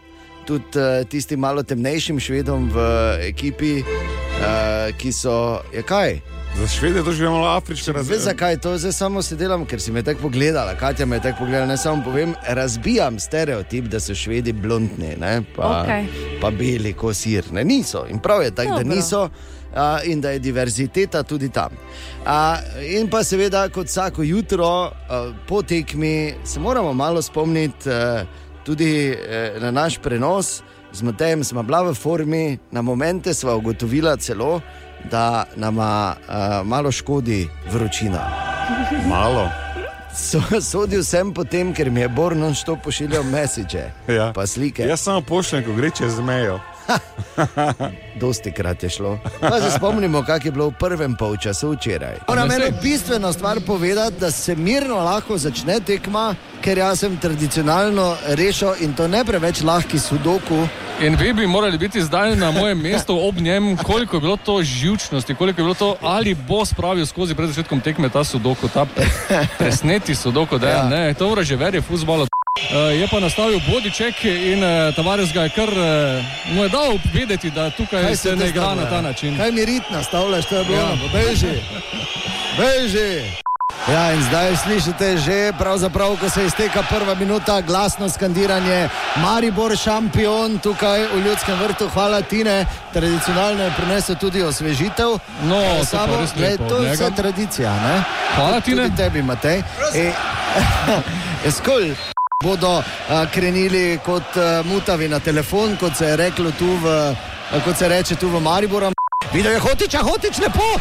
Tudi 0.48 0.80
uh, 0.80 1.04
tistim 1.12 1.44
malo 1.44 1.60
temnejšim 1.62 2.16
švedom 2.16 2.70
v 2.72 2.88
ekipi, 3.28 3.82
uh, 3.84 4.96
ki 4.96 5.12
so, 5.12 5.60
je 5.76 5.84
kaj, 5.84 6.22
Za 6.56 6.66
švede 6.66 7.04
to 7.04 7.12
že 7.12 7.24
imamo 7.24 7.44
afriške 7.44 7.90
Veš, 7.90 7.96
razmere. 7.96 8.20
zakaj 8.20 8.56
to 8.60 8.78
zdaj 8.78 8.92
samo 8.92 9.22
sedelam, 9.22 9.66
ker 9.66 9.80
si 9.80 9.92
me 9.92 10.02
tako 10.02 10.20
pogledala, 10.20 10.74
Katja 10.74 11.06
me 11.06 11.16
je 11.16 11.20
tako 11.22 11.38
pogledala. 11.38 11.66
Ne 11.66 11.76
samo 11.76 12.04
povem, 12.04 12.34
razbijam 12.48 13.18
stereotip, 13.18 13.84
da 13.84 14.00
so 14.00 14.14
švedi 14.14 14.52
blondni, 14.52 15.16
ne, 15.20 15.42
pa, 15.56 15.82
Okej. 15.82 16.06
pa 16.40 16.50
beli, 16.50 16.92
kot 16.92 17.16
sir. 17.16 17.44
Ne, 17.52 17.64
niso. 17.64 18.06
In 18.10 18.18
prav 18.18 18.42
je 18.42 18.54
tako, 18.54 18.78
da 18.78 18.94
niso. 18.94 19.28
Uh, 19.74 19.80
in 20.04 20.20
da 20.20 20.30
je 20.30 20.38
diverziteta 20.38 21.22
tudi 21.22 21.48
tam. 21.48 21.72
Uh, 22.22 22.30
in 22.98 23.08
pa 23.10 23.24
seveda, 23.24 23.68
kot 23.68 23.86
vsako 23.86 24.22
jutro 24.22 24.84
uh, 24.86 25.34
po 25.48 25.62
tekmi, 25.62 26.34
se 26.44 26.60
moramo 26.60 26.92
malo 26.92 27.22
spomniti 27.22 27.88
uh, 27.88 27.94
tudi 28.64 29.10
uh, 29.10 29.62
na 29.62 29.70
naš 29.70 29.98
prenos. 29.98 30.62
Z 30.92 31.02
Matejem 31.02 31.44
smo 31.44 31.62
bila 31.62 31.82
v 31.82 31.94
formi, 31.94 32.58
na 32.70 32.82
momente 32.82 33.34
smo 33.34 33.56
ugotovila 33.56 34.16
celo, 34.16 34.60
da 34.60 34.83
nam 35.56 35.78
uh, 35.78 35.84
malo 36.64 36.92
škodi 36.92 37.48
vročina. 37.70 38.30
Malo. 39.08 39.48
So, 40.16 40.40
sodil 40.60 41.02
sem 41.04 41.34
potem, 41.34 41.74
ker 41.74 41.90
mi 41.90 42.00
je 42.00 42.08
Borno 42.08 42.54
što 42.54 42.76
pošiljal 42.76 43.22
mesiče, 43.22 43.90
Ja. 44.08 44.32
pa 44.34 44.46
slike. 44.46 44.82
Jaz 44.82 45.00
samo 45.00 45.20
pošljem, 45.20 45.64
ko 45.64 45.72
gre 45.72 45.90
čez 45.90 46.20
mejo. 46.20 46.60
Dosti 48.20 48.52
krat 48.52 48.82
je 48.82 48.90
šlo. 48.90 49.18
Pa 49.40 49.60
se 49.60 49.70
spomnimo, 49.70 50.22
kako 50.22 50.48
je 50.48 50.52
bilo 50.52 50.66
v 50.68 50.72
prvem 50.78 51.16
polčasu 51.16 51.70
včeraj. 51.72 52.14
Moram 52.28 52.50
eno 52.50 52.64
bistveno 52.82 53.32
stvar 53.32 53.60
povedati, 53.66 54.20
da 54.20 54.30
se 54.30 54.56
mirno 54.56 54.94
lahko 54.94 55.38
začne 55.38 55.80
tekma, 55.80 56.34
ker 56.62 56.78
jaz 56.78 57.00
sem 57.00 57.16
tradicionalno 57.16 58.16
rešil 58.26 58.74
in 58.80 58.94
to 58.94 59.08
ne 59.08 59.24
preveč 59.24 59.62
lahki 59.62 59.98
sudoku. 59.98 60.68
In 61.00 61.16
vi 61.16 61.32
bi 61.32 61.46
morali 61.46 61.78
biti 61.78 62.02
zdaj 62.02 62.36
na 62.36 62.50
mojem 62.50 62.78
mestu 62.80 63.28
ob 63.28 63.34
njem, 63.36 63.76
koliko 63.76 64.16
je 64.16 64.20
bilo 64.20 64.36
to 64.36 64.62
živčnosti, 64.62 65.34
koliko 65.34 65.60
je 65.60 65.64
bilo 65.64 65.74
to, 65.74 65.96
ali 66.00 66.34
bo 66.34 66.64
spravil 66.64 67.06
skozi 67.06 67.34
pred 67.34 67.48
začetkom 67.48 67.80
tekme 67.80 68.08
ta 68.08 68.24
sudoko, 68.24 68.68
ta 68.68 68.84
pre- 68.86 69.46
presneti 69.58 70.14
sudoko, 70.14 70.58
da 70.58 70.68
Ja. 70.68 70.82
ne, 70.82 71.14
to 71.14 71.28
vraže 71.28 71.56
verje 71.56 71.80
futbola. 71.80 72.26
Uh, 72.70 73.00
je 73.00 73.08
pa 73.10 73.20
nastavil 73.20 73.60
Bodiček 73.68 74.24
in 74.24 74.62
uh, 74.64 74.94
Tavares 74.94 75.32
ga 75.32 75.42
je 75.42 75.48
kar 75.48 75.68
uh, 75.68 76.24
mu 76.54 76.62
je 76.62 76.68
dal 76.68 76.98
vedeti, 77.14 77.50
da 77.50 77.70
tukaj 77.70 78.16
se 78.16 78.36
ne 78.36 78.48
igra 78.48 78.74
na 78.74 78.88
ta 78.90 79.00
način. 79.00 79.36
Kaj 79.36 79.52
mi 79.52 79.64
rit 79.64 79.82
nastavljaš, 79.90 80.46
to 80.46 80.56
je 80.56 80.64
bilo, 80.64 80.78
ja. 80.78 80.96
beži, 81.12 81.58
beži. 82.58 83.43
Ja, 83.92 84.12
in 84.12 84.22
zdaj 84.22 84.56
slišite 84.56 85.16
že, 85.16 85.52
pravzaprav, 85.58 86.16
ko 86.16 86.30
se 86.30 86.46
izteka 86.46 86.82
prva 86.88 87.14
minuta, 87.14 87.60
glasno 87.60 88.08
skandiranje. 88.08 88.88
Maribor 89.16 89.76
šampion 89.76 90.58
tukaj 90.58 91.04
v 91.12 91.20
Ljudskem 91.26 91.58
vrtu, 91.60 91.88
hvala 91.92 92.22
Tine, 92.22 92.66
tradicionalno 92.92 93.64
je 93.64 93.74
prinesel 93.76 94.16
tudi 94.16 94.42
osvežitev. 94.42 95.18
No, 95.44 95.60
Glej, 96.36 96.50
lepo 96.50 96.64
od 96.64 96.68
to 96.68 96.82
je 96.82 96.92
vse 96.92 97.10
tradicija. 97.16 97.72
Ne? 97.72 98.02
Hvala, 98.36 98.60
Tine. 98.60 98.82
Tudi 98.82 98.96
tebi, 98.96 99.22
Matej. 99.22 99.62
E, 99.94 100.12
Skol. 101.56 101.92
Bodo 102.44 102.80
a, 102.80 103.26
krenili 103.34 103.98
kot 104.04 104.36
a, 104.36 104.62
mutavi 104.64 105.08
na 105.08 105.20
telefon, 105.20 105.76
kot 105.76 105.96
se 105.96 106.06
je 106.06 106.16
reklo 106.16 106.50
tu 106.58 106.76
v, 106.80 106.88
a, 107.52 107.60
kot 107.64 107.76
se 107.76 107.88
reče 107.88 108.16
tu 108.16 108.28
v 108.28 108.40
Mariboru. 108.40 108.92
Videl 109.32 109.52
je 109.52 109.58
hotiča, 109.58 110.00
hotič 110.00 110.38
lepo, 110.40 110.72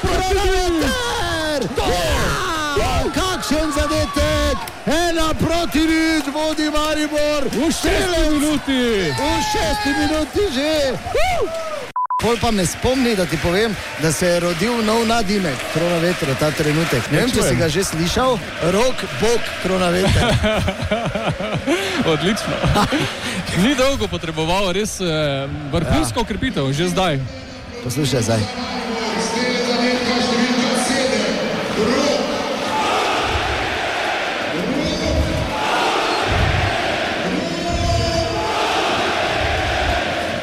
krolaveter, 0.00 1.60
Kakšen 3.14 3.68
zadetek, 3.72 4.56
ena 4.86 5.34
proti 5.34 5.82
nič, 5.86 6.24
vodi 6.34 6.70
Maribor. 6.70 7.42
V 7.50 7.72
šesti 7.72 8.30
minuti. 8.30 9.10
V 9.12 9.22
šesti 9.52 9.90
minuti 9.98 10.42
že. 10.54 10.96
Pol 12.20 12.36
pa 12.36 12.50
me 12.52 12.66
spomni, 12.66 13.16
da 13.16 13.24
ti 13.24 13.38
povem, 13.42 13.72
da 14.02 14.12
se 14.12 14.26
je 14.26 14.40
rodil 14.40 14.84
nov 14.84 15.06
nadimek, 15.08 15.56
krona 15.72 15.98
vetra, 16.04 16.34
ta 16.36 16.50
trenutek. 16.52 17.08
Ne 17.12 17.24
vem, 17.24 17.32
če 17.32 17.42
si 17.42 17.56
ga 17.56 17.68
že 17.72 17.84
slišal, 17.84 18.36
rok, 18.76 19.04
bog, 19.20 19.40
krona 19.62 19.88
vetra. 19.88 20.28
Odlično. 22.12 22.52
Ni 23.64 23.72
dolgo 23.74 24.04
potreboval, 24.04 24.68
res 24.76 25.00
eh, 25.00 25.48
vrhunsko 25.72 26.20
okrepitev, 26.20 26.68
že 26.76 26.92
zdaj. 26.92 27.24
Poslušaj 27.84 28.22
zdaj. 28.22 28.40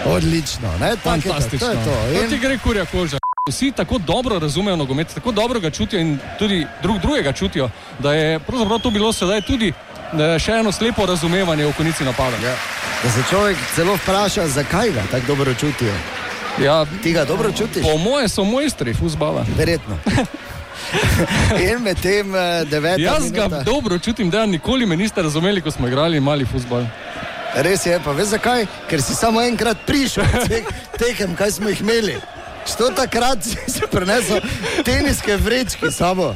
Odlično, 0.05 0.71
ne? 0.79 0.95
Tako 1.03 1.15
je 1.15 1.21
to, 1.21 1.29
Fantastično. 1.29 1.67
To 1.67 1.71
je 1.71 1.75
to. 1.75 2.21
To 2.21 2.29
ti 2.29 2.35
In, 2.35 2.41
gre 2.41 2.57
kurja 2.57 2.85
koža. 2.85 3.17
Vsi 3.49 3.71
tako 3.71 3.97
dobro 3.97 4.39
razumejo 4.39 4.75
nogomet, 4.75 5.13
tako 5.13 5.31
dobro 5.31 5.59
ga 5.59 5.69
čutijo 5.69 5.99
in 5.99 6.19
tudi 6.39 6.65
drug 6.81 6.99
drugega 6.99 7.31
čutijo, 7.31 7.69
da 7.99 8.13
je 8.13 8.39
pravzaprav 8.39 8.79
to 8.79 8.89
bilo 8.91 9.13
sedaj 9.13 9.41
tudi 9.41 9.69
eh, 9.69 10.39
še 10.39 10.51
eno 10.51 10.71
slepo 10.71 11.05
razumevanje 11.05 11.65
v 11.65 11.73
konici 11.77 12.03
napada. 12.03 12.37
ja, 12.43 12.55
da 13.03 13.09
se 13.11 13.23
človek 13.29 13.57
celo 13.75 13.95
vpraša, 13.95 14.47
zakaj 14.47 14.91
ga 14.91 15.03
tako 15.11 15.27
dobro 15.27 15.53
čutijo. 15.53 16.16
Ja, 16.63 16.85
Ti 17.03 17.11
ga 17.13 17.25
dobro 17.25 17.51
čutiš? 17.51 17.83
po 17.83 17.97
moje 17.97 18.29
so 18.29 18.43
mojstri 18.43 18.93
fusbala. 18.93 19.45
Verjetno. 19.57 19.97
In 21.71 21.83
med 21.83 21.99
tem 22.01 22.35
eh, 22.35 22.65
devetim. 22.65 23.05
Jaz 23.05 23.31
ga 23.31 23.47
dobro 23.47 23.99
čutim, 23.99 24.29
da 24.29 24.45
nikoli 24.45 24.85
me 24.85 24.95
niste 24.97 25.21
razumeli, 25.21 25.61
ko 25.61 25.71
smo 25.71 25.87
igrali 25.87 26.19
mali 26.19 26.45
fusbal. 26.45 26.85
Res 27.55 27.85
je, 27.85 27.99
pa 28.05 28.11
veš 28.11 28.27
zakaj? 28.27 28.65
Ker 28.89 29.01
si 29.01 29.15
samo 29.15 29.41
enkrat 29.41 29.77
prišel, 29.87 30.23
te, 30.47 30.63
tekem, 30.97 31.35
kaj 31.35 31.51
smo 31.51 31.69
jih 31.69 31.81
imeli. 31.81 32.15
Što 32.67 32.89
takrat 32.89 33.43
si 33.43 33.81
prenesel 33.91 34.39
teniske 34.85 35.35
vrečke 35.37 35.91
samo? 35.91 36.35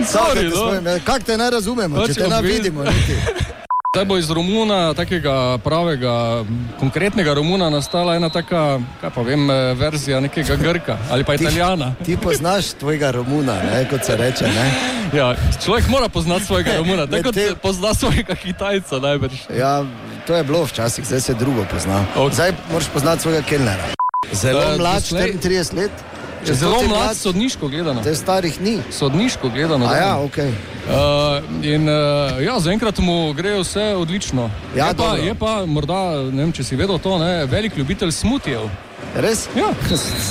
Sorry, 0.00 0.50
no. 0.50 0.98
Kako 1.04 1.18
te 1.24 1.36
ne 1.36 1.50
razumemo, 1.50 1.96
Pač 1.96 2.06
če 2.14 2.14
te 2.14 2.28
ne 2.28 2.42
vidimo? 2.42 2.84
Niti. 2.84 3.16
Zdaj 3.92 4.04
bo 4.04 4.16
iz 4.16 4.30
Romuna, 4.30 4.94
takega 4.94 5.58
pravega, 5.58 6.44
konkretnega 6.80 7.34
Romuna, 7.34 7.66
nastala 7.68 8.14
ena 8.16 8.28
taka, 8.28 8.80
kaj 9.00 9.10
pa 9.10 9.20
vem, 9.22 9.42
eh, 9.44 9.74
verzija 9.74 10.16
nekega 10.18 10.56
Grka 10.56 10.96
ali 11.10 11.24
pa 11.24 11.34
Italijana. 11.34 11.92
Ti 12.00 12.16
poznaš 12.16 12.72
tvojega 12.72 13.10
Romuna, 13.10 13.52
ne, 13.62 13.84
kot 13.84 14.00
se 14.04 14.16
reče. 14.16 14.44
Ne? 14.46 14.64
Ja, 15.12 15.34
človek 15.60 15.88
mora 15.88 16.08
poznati 16.08 16.44
svojega 16.44 16.76
Romuna, 16.76 17.04
tako 17.06 17.22
kot 17.22 17.34
te- 17.34 17.52
pozna 17.54 17.92
svojega 17.94 18.34
Kitajca 18.34 18.96
najbrž. 18.98 19.36
Ja, 19.52 19.84
to 20.26 20.34
je 20.34 20.44
bilo 20.44 20.64
včasih, 20.64 21.04
zdaj 21.04 21.20
se 21.20 21.34
drugo 21.34 21.64
pozna. 21.66 22.00
Ok. 22.16 22.32
Zdaj 22.32 22.52
moraš 22.70 22.88
poznati 22.88 23.22
svojega 23.22 23.42
kelnera. 23.42 23.84
Zelo 24.32 24.62
Eh, 24.64 24.78
mlad, 24.78 25.02
doslej- 25.02 25.36
34 25.36 25.72
let. 25.74 25.90
Če 26.46 26.54
Zelo 26.58 26.78
ti 26.82 26.88
mlad, 26.90 27.16
sodniško 27.16 27.68
gledano. 27.68 28.02
Te 28.02 28.14
starih 28.14 28.60
ni. 28.60 28.78
Sodniško 28.90 29.48
gledano. 29.48 29.86
A 29.86 29.96
ja, 29.96 30.12
ok. 30.18 30.38
Uh, 30.38 31.64
in 31.64 31.88
uh, 31.88 32.42
ja, 32.42 32.56
zaenkrat 32.60 32.98
mu 32.98 33.32
gre 33.38 33.54
vse 33.60 33.92
odlično. 33.94 34.50
Ja, 34.76 34.88
je, 34.90 34.94
pa, 34.96 35.02
dobro. 35.04 35.22
je 35.22 35.34
pa 35.34 35.52
morda, 35.66 36.00
ne 36.32 36.42
vem, 36.42 36.52
če 36.52 36.66
si 36.66 36.76
vedel 36.76 36.98
to, 36.98 37.18
ne, 37.22 37.44
velik 37.46 37.76
ljubitelj 37.78 38.10
smutijev. 38.16 38.66
Res? 39.14 39.46
Ja. 39.54 39.70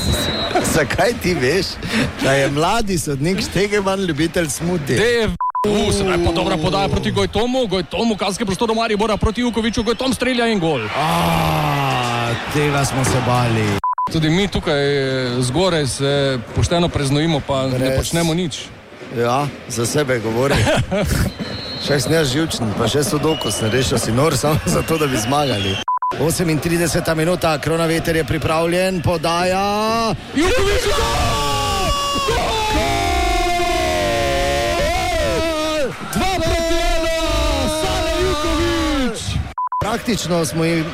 Zakaj 0.75 1.15
ti 1.23 1.35
veš, 1.37 1.75
da 2.23 2.33
je 2.33 2.49
mladi 2.51 2.97
sodnik 2.99 3.39
Štegeman 3.47 4.03
ljubitelj 4.03 4.49
smuti? 4.49 4.99
Te 4.99 5.29
Uh, 5.61 5.93
se 5.93 6.03
pravi, 6.03 6.25
pa 6.25 6.31
dobra 6.33 6.57
podaja 6.57 6.89
proti 6.89 7.11
Gojtomu, 7.11 7.67
Gojtomu, 7.67 8.15
kazenski 8.17 8.45
prostor 8.45 8.73
Mari 8.75 8.95
Bora 8.97 9.17
proti 9.17 9.41
Jukoviču, 9.41 9.83
Gojtom 9.83 10.13
strelja 10.13 10.47
in 10.49 10.59
gol. 10.59 10.81
A, 10.97 12.33
tega 12.53 12.81
smo 12.85 13.05
se 13.05 13.21
bali. 13.27 13.80
Tudi 14.11 14.29
mi 14.29 14.47
tukaj 14.47 14.81
eh, 14.97 15.41
zgoraj 15.41 15.87
se 15.87 16.39
pošteno 16.55 16.89
preznojimo, 16.89 17.39
pa 17.47 17.67
ne 17.67 17.77
Res. 17.77 17.97
počnemo 17.97 18.33
nič. 18.33 18.65
Ja, 19.17 19.47
za 19.67 19.85
sebe 19.85 20.19
govori. 20.19 20.55
Še 21.87 21.99
sneš 21.99 22.27
živčen, 22.29 22.73
pa 22.77 22.85
še 22.85 23.01
sodoko 23.03 23.49
sem 23.51 23.71
rešil, 23.73 23.97
si 23.97 24.11
nor 24.13 24.35
samo 24.37 24.59
zato, 24.69 24.99
da 25.01 25.07
bi 25.07 25.17
zmagali. 25.17 25.75
38 26.19 27.15
minuta, 27.15 27.55
kronaveter 27.57 28.15
je 28.15 28.23
pripravljen, 28.23 29.01
podaja. 29.01 30.13
Jukovič! 30.35 30.85
Dva 36.13 36.31
proti 36.37 36.77
ena, 36.77 37.17
Sale 37.81 38.13
Jukovič. 38.21 39.19
Praktično 39.81 40.45
smo 40.45 40.63
jim. 40.63 40.85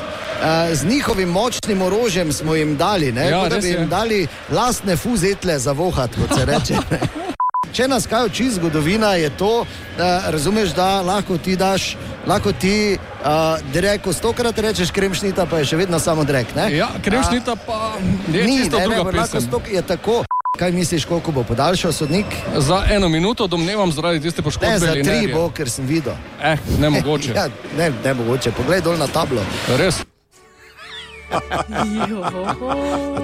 Z 0.73 0.85
njihovim 0.85 1.29
močnim 1.29 1.81
orožjem 1.81 2.33
smo 2.33 2.55
jim 2.55 2.77
dali, 2.77 3.11
ne, 3.11 3.29
Ja, 3.29 3.49
da 3.49 3.57
bi 3.57 3.67
jim 3.67 3.79
je. 3.79 3.85
dali 3.87 4.19
lastne 4.49 4.95
fuzetle 4.95 5.59
za 5.59 5.71
vohat, 5.71 6.09
kot 6.11 6.39
se 6.39 6.45
reče. 6.45 6.73
ne. 6.91 6.99
Če 7.73 7.87
nas 7.87 8.07
kaj 8.07 8.25
uči 8.25 8.49
zgodovina, 8.51 9.13
je 9.13 9.29
to, 9.31 9.65
da 9.97 10.23
razumeš, 10.27 10.69
da 10.69 11.01
lahko 11.01 11.37
ti 11.37 11.55
daš, 11.55 11.97
lahko 12.25 12.51
ti 12.51 12.97
uh, 12.97 13.27
dreko 13.73 14.13
stokrat 14.13 14.57
rečeš 14.57 14.91
kremšnita, 14.91 15.45
pa 15.45 15.57
je 15.57 15.65
še 15.65 15.77
vedno 15.77 15.99
samo 15.99 16.23
drek. 16.23 16.55
Ne? 16.55 16.71
Ja, 16.73 16.87
kremšnita 17.01 17.55
pa 17.57 17.91
je 18.27 18.43
Ni, 18.43 18.57
čisto 18.57 18.77
ne, 18.77 18.87
ne, 18.87 18.95
druga 18.95 19.11
lahko 19.11 19.33
pesem. 19.33 19.41
stok 19.41 19.61
je 19.69 19.81
tako. 19.83 20.23
Kaj 20.57 20.71
misliš, 20.71 21.05
koliko 21.05 21.31
bo 21.31 21.43
podaljšal 21.43 21.91
sodnik? 21.93 22.25
Za 22.57 22.83
eno 22.89 23.09
minuto 23.09 23.47
domnevam 23.47 23.91
zaradi 23.91 24.19
tiste 24.21 24.41
Ne, 24.41 24.43
poškodbe. 24.43 24.79
za 24.79 24.93
tri 24.95 25.29
bo, 25.29 25.49
ker 25.51 25.69
sem 25.69 25.85
videl. 25.85 26.13
Eh, 26.41 26.57
ne 26.79 26.89
mogoče. 26.89 27.33
Ja, 27.35 27.45
ne, 27.77 27.91
ne 28.03 28.13
mogoče, 28.13 28.51
poglej 28.51 28.81
dol 28.81 28.97
na 28.97 29.07
tablo. 29.07 29.43
Res. 29.77 30.01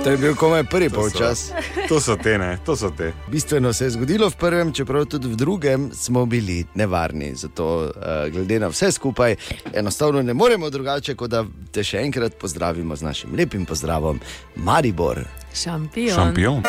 To 0.03 0.09
je 0.09 0.17
bil 0.17 0.35
komaj 0.35 0.63
prvi 0.63 0.89
polčas. 0.89 1.51
To 1.87 1.99
so 1.99 2.15
te, 2.15 2.37
ne, 2.37 2.57
to 2.65 2.75
so 2.75 2.89
te. 2.97 3.13
Bistveno 3.27 3.73
se 3.73 3.85
je 3.85 3.89
zgodilo 3.89 4.29
v 4.29 4.35
prvem, 4.35 4.73
čeprav 4.73 5.05
tudi 5.05 5.27
v 5.27 5.35
drugem 5.35 5.91
smo 5.93 6.25
bili 6.25 6.65
nevarni. 6.75 7.35
Zato, 7.35 7.65
uh, 7.81 7.91
glede 8.31 8.59
na 8.59 8.67
vse 8.67 8.91
skupaj, 8.91 9.35
enostavno 9.73 10.21
ne 10.21 10.33
moremo 10.33 10.69
drugače, 10.69 11.15
kot 11.15 11.29
da 11.29 11.45
te 11.71 11.83
še 11.83 12.03
enkrat 12.03 12.35
pozdravimo 12.41 12.95
z 12.95 13.01
našim 13.01 13.35
lepim 13.37 13.65
pozdravom, 13.65 14.19
Maribor. 14.55 15.23
Šampion. 15.53 16.15
Šampion. 16.15 16.63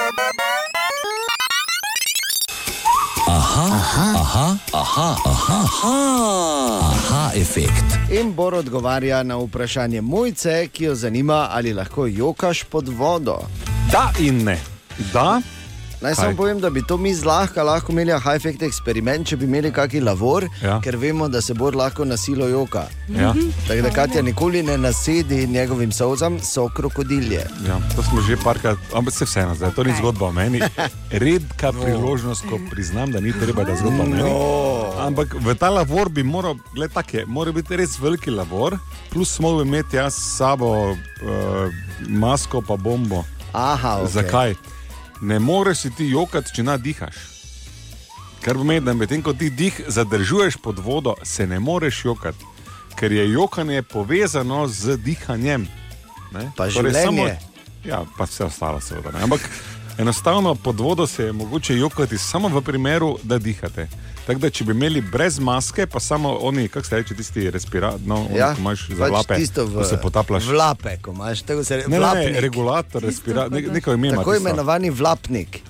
Aha, 3.28 3.66
aha, 3.72 4.06
aha, 4.20 4.46
aha, 4.72 5.16
aha, 5.24 5.60
aha, 5.64 6.43
aha 6.54 7.30
efekt. 7.34 7.98
In 8.10 8.34
Bor 8.34 8.54
odgovarja 8.54 9.22
na 9.22 9.36
vprašanje 9.36 10.00
mojce, 10.00 10.68
ki 10.72 10.84
jo 10.84 10.94
zanima, 10.94 11.48
ali 11.50 11.72
lahko 11.72 12.06
jokaš 12.06 12.64
pod 12.64 12.88
vodo. 12.88 13.38
Da 13.92 14.12
in 14.18 14.44
ne. 14.44 14.58
Da, 15.12 15.40
Naj 16.04 16.14
samo 16.14 16.36
povem, 16.36 16.60
da 16.60 16.68
bi 16.70 16.82
to 16.82 16.96
mi 16.96 17.14
zlahka 17.14 17.62
lahko 17.62 17.92
imeli 17.92 18.12
high-effect 18.12 18.62
eksperiment, 18.62 19.24
če 19.26 19.36
bi 19.36 19.46
imeli 19.46 19.70
kakšen 19.72 20.04
lavor, 20.04 20.44
Ja. 20.62 20.76
ker 20.80 20.96
vemo, 20.96 21.28
da 21.28 21.40
se 21.40 21.54
Bor 21.54 21.72
lahko 21.74 22.04
na 22.04 22.16
silo 22.16 22.44
joka. 22.46 22.82
ja, 23.10 23.32
Tako 23.68 23.82
da 23.82 23.90
Katja 23.90 24.22
nikoli 24.22 24.62
ne 24.62 24.76
nasedi 24.78 25.46
njegovim 25.46 25.92
solzam, 25.92 26.40
so 26.42 26.68
krokodilje. 26.68 27.46
ja, 27.66 27.80
to 27.96 28.02
smo 28.02 28.20
že 28.20 28.36
parkrat, 28.36 28.76
ampak 28.92 29.14
se 29.14 29.24
vseeno, 29.24 29.54
zdaj 29.54 29.70
to 29.70 29.84
ni 29.84 29.94
zgodba 29.98 30.26
o 30.26 30.32
meni. 30.32 30.60
Redka 31.24 31.72
priložnost, 31.72 32.44
ko 32.50 32.58
priznam, 32.70 33.12
da 33.12 33.20
ni 33.20 33.32
treba, 33.32 33.64
da 33.64 33.76
zgodba 33.76 34.02
o 34.02 34.06
meni. 34.06 34.22
No. 34.22 34.92
Ampak 34.98 35.34
v 35.34 35.54
ta 35.54 35.70
lavor 35.70 36.08
bi 36.08 36.22
moral, 36.22 36.54
gled 36.74 36.92
tak 36.92 37.14
je, 37.14 37.24
mora 37.26 37.52
biti 37.52 37.76
res 37.76 37.96
veliki 37.98 38.30
lavor, 38.30 38.76
plus 39.10 39.32
smo 39.32 39.62
imeti 39.62 39.96
jaz 39.96 40.12
s 40.12 40.36
sabo 40.36 40.90
uh, 40.90 40.98
masko 42.08 42.60
pa 42.60 42.76
bombo. 42.76 43.24
Aha, 43.52 44.02
okay. 44.02 44.12
Zakaj? 44.12 44.54
Ne 45.20 45.38
moreš 45.38 45.78
si 45.78 45.90
ti 45.90 46.08
jokati, 46.10 46.54
če 46.54 46.62
nadihaš. 46.62 47.16
Kar 48.44 48.58
pomeni, 48.60 48.84
da 48.84 48.92
medtem 48.94 49.22
ko 49.22 49.32
ti 49.32 49.50
dih 49.50 49.80
zadržuješ 49.88 50.56
pod 50.62 50.78
vodo, 50.78 51.14
se 51.22 51.46
ne 51.46 51.60
moreš 51.60 52.04
jokati, 52.04 52.44
ker 52.96 53.12
je 53.12 53.30
jokanje 53.32 53.82
povezano 53.82 54.66
z 54.68 54.96
dihanjem. 54.96 55.68
Ne? 56.32 56.50
Pa 56.56 56.68
življenje. 56.68 57.38
ja, 57.84 58.04
pa 58.18 58.24
vse 58.24 58.44
ostalo, 58.44 58.80
seveda. 58.80 59.14
Ne? 59.14 59.22
Ampak 59.22 59.48
enostavno 59.98 60.54
pod 60.54 60.80
vodo 60.80 61.06
se 61.06 61.24
je 61.24 61.32
mogoče 61.32 61.76
jokati 61.78 62.18
samo 62.18 62.48
v 62.48 62.62
primeru, 62.62 63.16
da 63.22 63.38
dihate. 63.38 63.88
Tako 64.26 64.40
da, 64.40 64.50
če 64.50 64.64
bi 64.64 64.72
imeli 64.72 65.00
brez 65.00 65.38
maske, 65.38 65.86
pa 65.86 66.00
samo 66.00 66.30
oni, 66.40 66.68
kako 66.68 66.86
se 66.86 66.96
reče, 66.96 67.14
tisti 67.14 67.50
respirator, 67.50 68.00
no, 68.06 68.22
oni, 68.24 68.38
Ja, 68.38 68.54
ko 68.54 68.60
imaš 68.60 68.86
za 68.88 69.04
pač 69.04 69.12
lape, 69.12 69.36
v, 69.36 69.74
ko 69.74 69.84
se 69.84 69.98
potapljaš. 70.02 70.46
Vlape, 70.48 70.96
ko 71.02 71.12
imaš 71.12 71.42
tako 71.42 71.64
se 71.64 71.76
reče. 71.76 71.88
Ne, 71.88 72.00
ne, 72.00 72.14
ne, 72.14 72.40
regulator, 72.40 73.02
respirator, 73.04 73.52
ne, 73.52 73.60
neko 73.68 73.92
ime 73.92 74.08
ima. 74.08 74.22
Tako 74.22 74.32
tisto. 74.32 74.48
imenovani 74.48 74.90
vlapnik. 74.90 75.60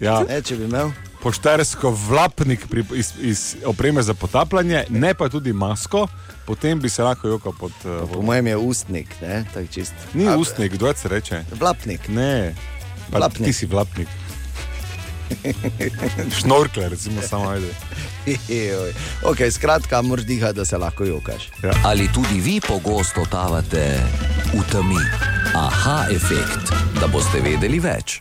Ja. 0.00 0.20
Ne, 0.28 0.42
če 0.42 0.56
bi 0.56 0.64
imel. 0.70 0.90
poštarsko 1.22 1.90
vlapnik 1.90 2.66
pri, 2.70 2.84
iz, 2.94 3.12
iz 3.20 3.42
opreme 3.66 4.02
za 4.02 4.14
potapljanje, 4.14 4.84
ne 4.90 5.14
pa 5.14 5.28
tudi 5.28 5.52
masko, 5.52 6.06
potem 6.46 6.80
bi 6.80 6.88
se 6.88 7.02
lahko 7.02 7.28
jokal 7.28 7.52
pod. 7.58 7.72
Uh, 7.84 8.10
Po 8.12 8.22
mojem 8.22 8.46
je 8.46 8.56
ustnik, 8.56 9.08
ne, 9.22 9.44
tako 9.54 9.66
čist. 9.72 9.94
Ni 10.14 10.28
A, 10.28 10.36
ustnik, 10.36 10.72
kdo 10.72 10.92
se 10.94 11.08
reče? 11.08 11.42
Vlapnik. 11.58 12.08
Ne, 12.08 12.54
pa 13.10 13.18
Vlapnik. 13.18 13.46
ti 13.46 13.52
si 13.52 13.66
vlapnik. 13.66 14.08
Šnorkle, 16.38 16.88
recimo, 16.88 17.22
samo 17.22 17.48
ajde. 17.48 17.66
Joj. 18.48 18.92
Ok, 19.24 19.38
skratka, 19.50 20.02
moraš 20.02 20.26
dihati, 20.26 20.56
da 20.56 20.64
se 20.64 20.78
lahko 20.78 21.04
jokaš. 21.04 21.48
Ali 21.84 22.08
tudi 22.12 22.40
vi 22.40 22.60
pogosto 22.68 23.26
tavate 23.30 24.00
v 24.54 24.62
temi? 24.72 25.00
Aha 25.54 26.06
efekt, 26.10 26.72
da 27.00 27.06
boste 27.06 27.40
vedeli 27.40 27.78
več. 27.80 28.20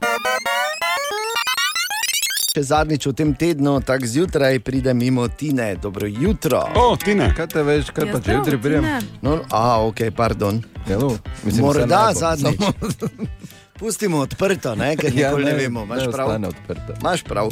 Še 2.54 2.62
zadnjič 2.62 3.08
v 3.10 3.14
tem 3.18 3.32
tednu, 3.34 3.80
tako 3.82 4.06
zjutraj, 4.06 4.60
pride 4.62 4.94
mimo 4.94 5.26
Tine. 5.28 5.72
Dobro 5.82 6.06
jutro. 6.06 6.62
O, 6.78 6.94
Tine. 7.02 7.32
Kaj 7.34 7.48
te 7.50 7.64
veš, 7.66 7.90
kaj 7.90 8.06
Ja, 8.06 8.14
pa 8.14 8.22
če 8.22 8.36
jutri 8.38 8.60
prijem? 8.62 8.86
No, 9.26 9.40
a, 9.50 9.82
ok, 9.82 10.06
pardon. 10.14 10.62
Ja, 10.86 11.00
no, 11.02 11.16
mislim, 11.42 11.66
Morda 11.66 12.12
zadnjič. 12.14 12.62
Pustimo 13.84 14.18
odprto, 14.20 14.76
ne, 14.76 14.96
ker 14.96 15.12
Ja, 15.14 15.28
nikoli 15.28 15.44
ne, 15.44 15.52
ne, 15.52 15.58
ne 15.58 15.62
vemo. 15.62 15.84
Imaš 15.84 16.00
ne 16.00 16.12
prav. 16.12 16.28
ostane 16.28 16.48
odprto. 16.48 16.94
Imaš 16.96 17.24
prav. 17.24 17.52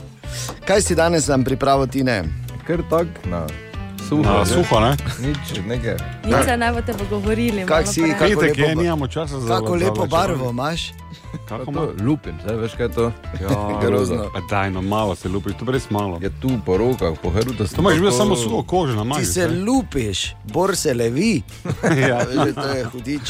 Kaj 0.64 0.82
si 0.82 0.96
danes 0.96 1.28
nam 1.28 1.44
pripravil, 1.44 1.88
Tine? 1.88 2.24
Kar 2.64 2.80
tako, 2.88 3.20
na 3.26 3.44
suho. 4.00 4.24
Na 4.24 4.40
že. 4.40 4.54
suho, 4.54 4.80
ne? 4.80 4.92
Nič, 5.20 5.38
nekaj. 5.62 5.98
Nič 6.24 6.40
se 6.46 6.56
ne 6.56 6.72
boste 6.72 6.94
pogovorili. 6.96 7.66
Kak 7.66 7.84
malo 7.84 7.86
si, 7.86 8.02
kako 8.02 8.24
Vidite, 8.24 8.42
lepo, 8.42 8.56
kje 8.56 8.68
ba- 8.70 8.82
nimamo 8.82 9.08
časa 9.08 9.40
za 9.40 9.48
kako 9.50 9.68
za 9.70 9.86
lepo 9.86 10.06
barvo 10.08 10.50
imaš? 10.50 10.94
Kako 11.48 11.66
To 11.66 11.72
ima? 11.72 11.82
lupim, 12.02 12.36
zdaj 12.42 12.56
veš 12.58 12.74
kaj 12.74 12.86
je 12.86 12.92
to? 12.92 13.06
Ja, 13.42 13.50
grozno. 13.84 14.32
Pa 14.32 14.40
daj, 14.48 14.72
no 14.72 14.82
malo 14.82 15.16
se 15.16 15.28
lupiš, 15.28 15.54
to 15.56 15.68
res 15.68 15.90
malo. 15.90 16.16
Je 16.18 16.32
tu 16.32 16.56
po 16.66 16.78
rokah, 16.78 17.12
po 17.14 17.30
hrbtu. 17.30 17.64
To 17.66 17.82
imaš 17.82 17.96
že 17.98 18.12
samo 18.14 18.36
suho 18.36 18.64
kožo 18.64 18.96
na 18.96 19.04
Ti 19.04 19.08
maži. 19.10 19.26
se 19.28 19.48
lupiš, 19.50 20.20
bor 20.46 20.76
se 20.76 20.94
levi. 20.94 21.44
ja. 22.08 22.24
Že 22.26 22.54
to 22.54 22.68
je 22.70 22.84
hudič. 22.86 23.26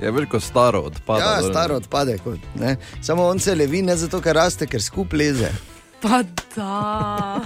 Je 0.00 0.10
veliko 0.10 0.40
staro 0.40 0.80
odpada. 0.80 1.24
Ja, 1.24 1.40
dol. 1.40 1.50
staro 1.50 1.76
odpade. 1.76 2.18
Kot, 2.18 2.38
ne. 2.54 2.76
Samo 3.02 3.26
on 3.28 3.38
se 3.38 3.54
levi 3.54 3.82
ne 3.82 3.96
zato, 3.96 4.20
ker 4.20 4.36
raste, 4.36 4.66
ker 4.66 4.82
skup 4.82 5.12
leze. 5.12 5.52
Pa 6.00 6.22
da. 6.56 7.40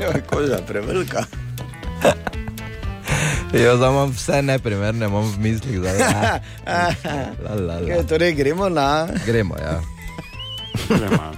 Ja, 0.00 0.12
koža 0.26 0.58
prevelika. 0.66 1.24
Ja, 3.52 3.76
zdaj 3.76 3.90
imam 3.90 4.12
vse 4.14 4.42
neprimerne, 4.42 5.06
imam 5.06 5.26
v 5.32 5.38
mislih. 5.38 5.78
Zdaj, 5.78 5.98
la, 5.98 6.38
la, 7.44 7.54
la, 7.54 7.54
la. 7.58 7.80
Okay, 7.82 8.06
torej 8.08 8.32
gremo 8.38 8.68
na. 8.68 9.08
Gremo, 9.26 9.58
ja. 9.58 9.80
Gremo. 10.88 11.32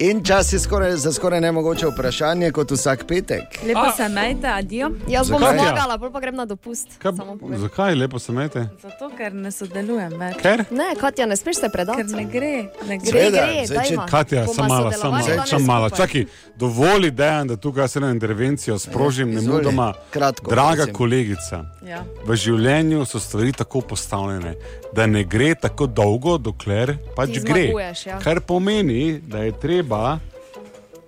In 0.00 0.24
čas 0.24 0.52
je 0.52 0.58
skoraj, 0.58 0.92
za 0.94 1.12
skoraj 1.12 1.40
nemogoče 1.40 1.86
vprašanje, 1.86 2.50
kot 2.50 2.70
vsak 2.70 3.04
petek. 3.04 3.42
Lepo 3.64 3.90
se 3.96 4.08
majte, 4.08 4.46
adijo. 4.48 4.90
Jaz 5.08 5.30
bom 5.30 5.40
zmagala, 5.40 5.96
bolj 5.96 6.12
pa 6.12 6.20
grem 6.20 6.34
na 6.34 6.44
dopust. 6.44 6.86
Kaj, 6.98 7.12
zakaj 7.56 7.94
lepo 7.94 8.18
se 8.18 8.32
mete? 8.32 8.62
Zato, 8.82 9.10
ker 9.10 9.34
ne 9.34 9.50
sodelujem 9.50 10.12
več. 10.12 10.36
Ker? 10.36 10.62
Ne, 10.70 10.92
Katja, 10.94 11.26
ne 11.26 11.36
smeš 11.36 11.56
se 11.56 11.68
predati. 11.68 11.98
Ker 11.98 12.12
ne 12.12 12.24
gre, 12.26 12.52
ne 12.86 12.98
gre. 12.98 13.10
Seveda, 13.10 13.42
gre, 13.44 13.64
zdaj, 13.66 13.84
če-. 13.86 13.96
Katja, 14.08 14.44
sodelovali 14.46 14.68
malo, 14.70 15.26
danes 15.26 15.50
samo 15.50 15.66
malo. 15.66 15.88
skupaj. 15.88 16.06
Čakaj, 16.06 16.24
dovoli 16.56 17.10
dejan, 17.12 17.48
da 17.48 17.56
tukaj 17.58 17.88
se 17.88 18.00
na 18.00 18.10
intervencijo 18.10 18.78
sprožim, 18.78 19.34
ne 19.34 19.40
mudoma. 19.42 19.92
Kratko, 20.10 20.50
Draga 20.50 20.76
prosim. 20.76 20.94
kolegica, 20.94 21.64
Ja. 21.82 22.04
v 22.24 22.36
življenju 22.36 23.04
so 23.04 23.18
stvari 23.18 23.52
tako 23.52 23.80
postavljene, 23.82 24.54
da 24.92 25.06
ne 25.06 25.24
gre 25.24 25.54
tako 25.56 25.86
dolgo, 25.88 26.38
dokler 26.38 26.94
pač 27.16 27.30
Ti 27.30 27.40
gre. 27.40 27.62
zmaguješ, 27.64 28.06
ja. 28.06 28.18
Kar 28.20 28.40
pomeni, 28.42 29.18
da 29.20 29.38
je 29.40 29.52
treba 29.54 29.87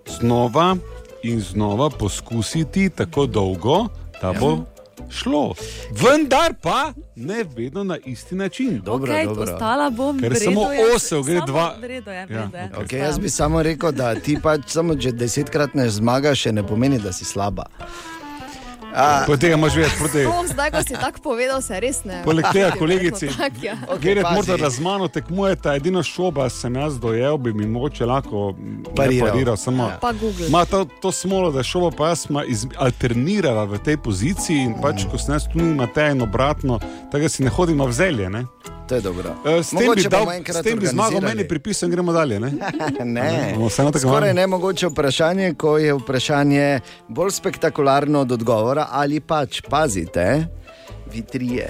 znova 0.08 0.76
in 1.22 1.40
znova 1.40 1.90
poskusiti 1.90 2.90
tako 2.90 3.26
dolgo, 3.26 3.86
da 4.22 4.32
bo 4.40 4.58
šlo. 5.10 5.54
Vendar 5.90 6.54
pa 6.62 6.92
ne 7.16 7.44
vedno 7.56 7.84
na 7.84 7.96
isti 8.04 8.34
način. 8.34 8.80
Dobro, 8.84 9.12
okay, 9.12 9.24
dobro. 9.24 9.46
Postala 9.46 9.90
bom. 9.90 10.18
Ker 10.20 10.28
v 10.28 10.32
redu 10.32 10.44
samo 10.44 10.72
je, 10.72 10.94
osel 10.96 11.22
gre 11.22 11.40
dva- 11.46 11.74
v 11.80 11.84
redu 11.84 12.10
je, 12.10 12.26
v 12.26 12.32
Ja, 12.32 12.50
je. 12.54 12.70
okej. 12.76 12.98
Okay, 12.98 13.04
jaz 13.04 13.18
bi 13.18 13.30
samo 13.30 13.62
rekel, 13.62 13.92
da 13.92 14.14
ti 14.14 14.38
pač 14.42 14.60
samo 14.66 14.96
če 14.96 15.12
desetkrat 15.12 15.74
ne 15.74 15.90
zmagaš, 15.90 16.38
še 16.38 16.52
ne 16.52 16.62
pomeni, 16.62 16.98
da 16.98 17.12
si 17.12 17.24
slaba. 17.24 17.64
A, 18.92 19.22
Poleg 19.24 19.40
tega 19.40 19.54
imaš 19.54 19.74
več, 19.76 19.92
tega. 20.06 20.26
Tom, 20.26 20.46
zdaj, 20.46 20.70
ko 20.70 20.80
si 20.82 20.94
tako 20.96 21.20
povedal, 21.22 21.62
se 21.62 21.76
res 21.76 22.02
ne. 22.04 22.22
Poleg 22.24 22.46
tega, 22.48 22.70
kolegici, 22.72 23.28
tak, 23.30 23.52
ja. 23.60 23.76
Okay, 23.88 24.16
pazi. 24.16 24.34
morda, 24.34 24.56
da 24.56 24.70
z 24.70 24.80
mano 24.80 25.06
tekmujete, 25.06 25.68
edino 25.70 26.02
šoba 26.02 26.48
sem 26.48 26.74
jaz 26.74 26.98
dojel, 26.98 27.38
bi 27.38 27.52
mi 27.52 27.66
mogoče 27.66 28.04
lahko 28.04 28.50
mm, 28.52 28.84
Pariral. 28.96 29.28
pariral. 29.28 29.56
Samo, 29.56 29.84
Ja. 29.84 29.98
Pa 29.98 30.12
Google. 30.12 30.48
Ma 30.48 30.64
to, 30.64 30.84
to 30.96 31.12
smolo, 31.12 31.50
da 31.50 31.62
šoba 31.62 31.90
pa 31.92 32.08
jaz 32.08 32.18
sva 32.20 32.44
iz- 32.44 32.66
alternirala 32.76 33.64
v 33.64 33.78
tej 33.78 33.96
poziciji 33.96 34.58
in 34.60 34.74
pač, 34.76 35.04
ko 35.04 35.18
sem 35.18 35.34
jaz 35.34 35.46
tu 35.46 35.58
nima 35.58 35.86
te 35.86 36.10
in 36.10 36.22
obratno, 36.22 36.80
tega 37.08 37.28
si 37.28 37.42
ne 37.42 37.50
hodimo 37.50 37.86
v 37.86 37.92
zelje. 37.92 38.30
Ne? 38.30 38.44
To 38.90 38.94
je 38.94 39.00
dobro. 39.00 39.34
E, 39.46 39.62
S 39.62 39.70
tem 39.70 39.86
bi, 39.94 40.02
dal, 40.02 40.26
s 40.42 40.62
tem 40.66 40.78
bi 40.78 40.86
zmagal 40.90 41.22
meni 41.22 41.46
pripis 41.48 41.82
in 41.86 41.90
gremo 41.90 42.12
dalje. 42.12 42.40
Ne? 42.40 42.50
Ne, 43.04 43.54
tako 43.76 43.98
skoraj 43.98 44.34
nemogoče 44.34 44.90
vprašanje, 44.90 45.54
ko 45.54 45.78
je 45.78 45.94
vprašanje 45.94 46.80
bolj 47.08 47.30
spektakularno 47.30 48.20
od 48.20 48.32
odgovora, 48.32 48.88
ali 48.90 49.20
pač 49.20 49.62
pazite, 49.62 50.46
vitrije. 51.12 51.68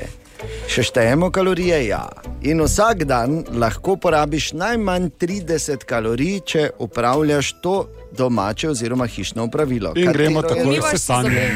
Še 0.72 0.82
štejemo 0.88 1.28
kalorije, 1.30 1.82
ja. 1.90 2.06
In 2.48 2.64
vsak 2.64 3.04
dan 3.04 3.42
lahko 3.52 3.98
porabiš 4.00 4.52
najmanj 4.56 5.10
30 5.20 5.84
kalorij, 5.84 6.40
če 6.40 6.66
upravljaš 6.80 7.52
to 7.60 7.76
domače 8.16 8.72
oziroma 8.72 9.06
hišno 9.06 9.44
upravilo. 9.44 9.92
In 9.96 10.12
gremo 10.12 10.42
takoj 10.42 10.64
Umivaš 10.64 10.96
se 10.96 11.04
sanje. 11.04 11.48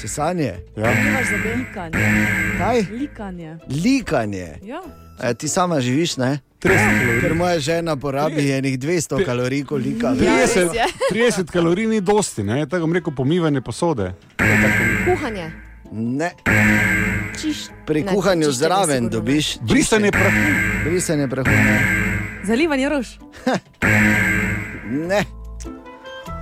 Sesanje. 0.00 0.54
Ja. 0.76 0.92
Kaj? 2.58 2.82
Likanje. 2.92 3.56
Likanje. 3.68 4.48
Ja. 4.62 4.80
E, 5.20 5.34
ti 5.34 5.48
sama 5.48 5.80
živiš, 5.80 6.16
ne? 6.16 6.38
30 6.60 6.76
kalorij. 6.98 7.20
Ker 7.20 7.34
moja 7.34 7.58
žena 7.58 7.96
porabi 7.96 8.50
enih 8.52 8.78
200 8.78 9.24
kalorij, 9.24 9.64
koliko 9.64 10.06
Ja, 10.06 10.12
veš. 10.12 10.20
res 10.20 10.54
30, 10.54 10.74
je. 10.74 10.86
30 11.12 11.44
kalorij 11.46 11.86
ni 11.86 12.00
dosti, 12.00 12.42
ne? 12.42 12.66
tako 12.66 12.80
bom 12.80 12.92
rekel 12.92 13.12
pomivanje 13.12 13.60
posode. 13.60 14.12
Kuhanje. 15.06 15.50
Ne. 15.92 16.30
Čiš. 17.34 17.56
Pri 17.86 18.02
Ne, 18.02 18.12
kuhanju 18.12 18.42
čiščenje 18.42 18.58
zraven 18.58 19.08
dobiš 19.08 19.58
Brisanje 19.60 20.10
prahu. 20.10 20.36
brisanje 20.84 21.28
prahu. 21.28 21.48
Ne. 21.48 21.80
Zalivanje 22.44 22.88
rož. 22.88 23.06
ne. 25.08 25.39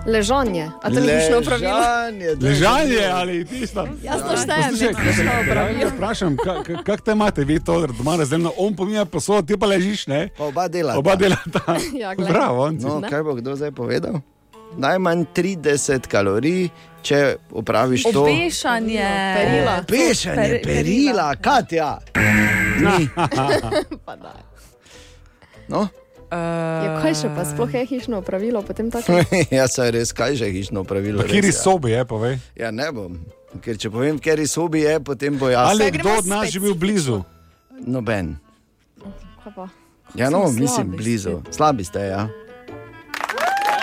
Ležanje. 0.09 0.71
A 0.75 0.87
to 0.87 0.97
ni? 0.97 1.07
Ležanje, 1.07 2.27
to 2.31 2.41
je 2.41 2.49
Ležanje 2.49 2.97
zanimivo. 2.97 3.13
ali 3.13 3.45
tisto. 3.45 3.81
Jaz 4.01 4.21
to 4.23 4.35
štejem, 4.37 4.73
upravilo. 5.43 5.91
Vprašam, 5.91 6.37
ka- 6.37 6.63
ka- 6.63 6.83
kako 6.83 7.03
te 7.03 7.13
imate, 7.13 7.45
vi 7.45 7.61
to 7.61 7.87
doma 7.89 8.17
razdeljeno, 8.17 8.53
on 8.57 8.73
pomija 8.73 9.05
posodo, 9.05 9.43
ti 9.45 9.55
pa 9.55 9.67
ležiš, 9.67 10.07
ne? 10.07 10.29
Pa 10.31 10.45
oba 10.45 10.69
delata. 10.69 10.99
Oba 10.99 11.17
delata. 11.17 11.61
Ja, 11.95 12.15
glej. 12.15 12.29
Bravo, 12.29 12.71
No, 12.73 13.03
kaj 13.03 13.23
bo 13.23 13.35
kdo 13.35 13.53
zdaj 13.55 13.71
povedal? 13.73 14.21
Najmanj 14.71 15.25
30 15.33 16.07
kalorij, 16.07 16.69
če 17.03 17.19
upraviš 17.51 18.03
to. 18.05 18.23
Obešanje. 18.23 19.09
Perila. 19.35 19.77
Pešanje, 19.83 20.37
Per- 20.37 20.63
perila, 20.63 21.37
Katja. 21.37 21.99
Ni. 22.81 23.09
No, 26.31 26.37
Ja, 26.85 26.91
kaj 27.01 27.15
še 27.23 27.29
pa 27.33 27.45
sploh 27.49 27.73
je 27.73 27.85
hišno 27.89 28.21
upravilo, 28.21 28.61
potem 28.63 28.91
tako? 28.93 29.17
jaz 29.59 29.73
sem 29.75 29.89
res, 29.95 30.13
kaj 30.13 30.37
že 30.37 30.51
hišno 30.53 30.85
pravilo. 30.85 31.23
v 31.23 31.27
kateri 31.27 31.53
sobi 31.53 31.95
je, 31.97 32.05
povej. 32.05 32.37
Ja, 32.53 32.69
ne 32.71 32.89
bom. 32.93 33.17
Ker 33.65 33.81
če 33.81 33.89
povem, 33.89 34.21
v 34.21 34.23
kateri 34.23 34.45
sobi 34.45 34.85
je, 34.85 35.01
potem 35.01 35.41
bo 35.41 35.49
jasno. 35.49 35.73
Ali 35.73 35.89
je 35.89 35.93
Saj 35.93 35.99
kdo 35.99 36.11
od 36.21 36.27
nas 36.29 36.53
že 36.53 36.61
bil 36.61 36.77
blizu? 36.77 37.25
Noben. 37.81 38.37
Ja, 40.15 40.29
no, 40.29 40.49
mislim, 40.53 40.93
blizu. 40.97 41.41
Slabi 41.49 41.85
ste, 41.85 42.13
ja. 42.13 42.29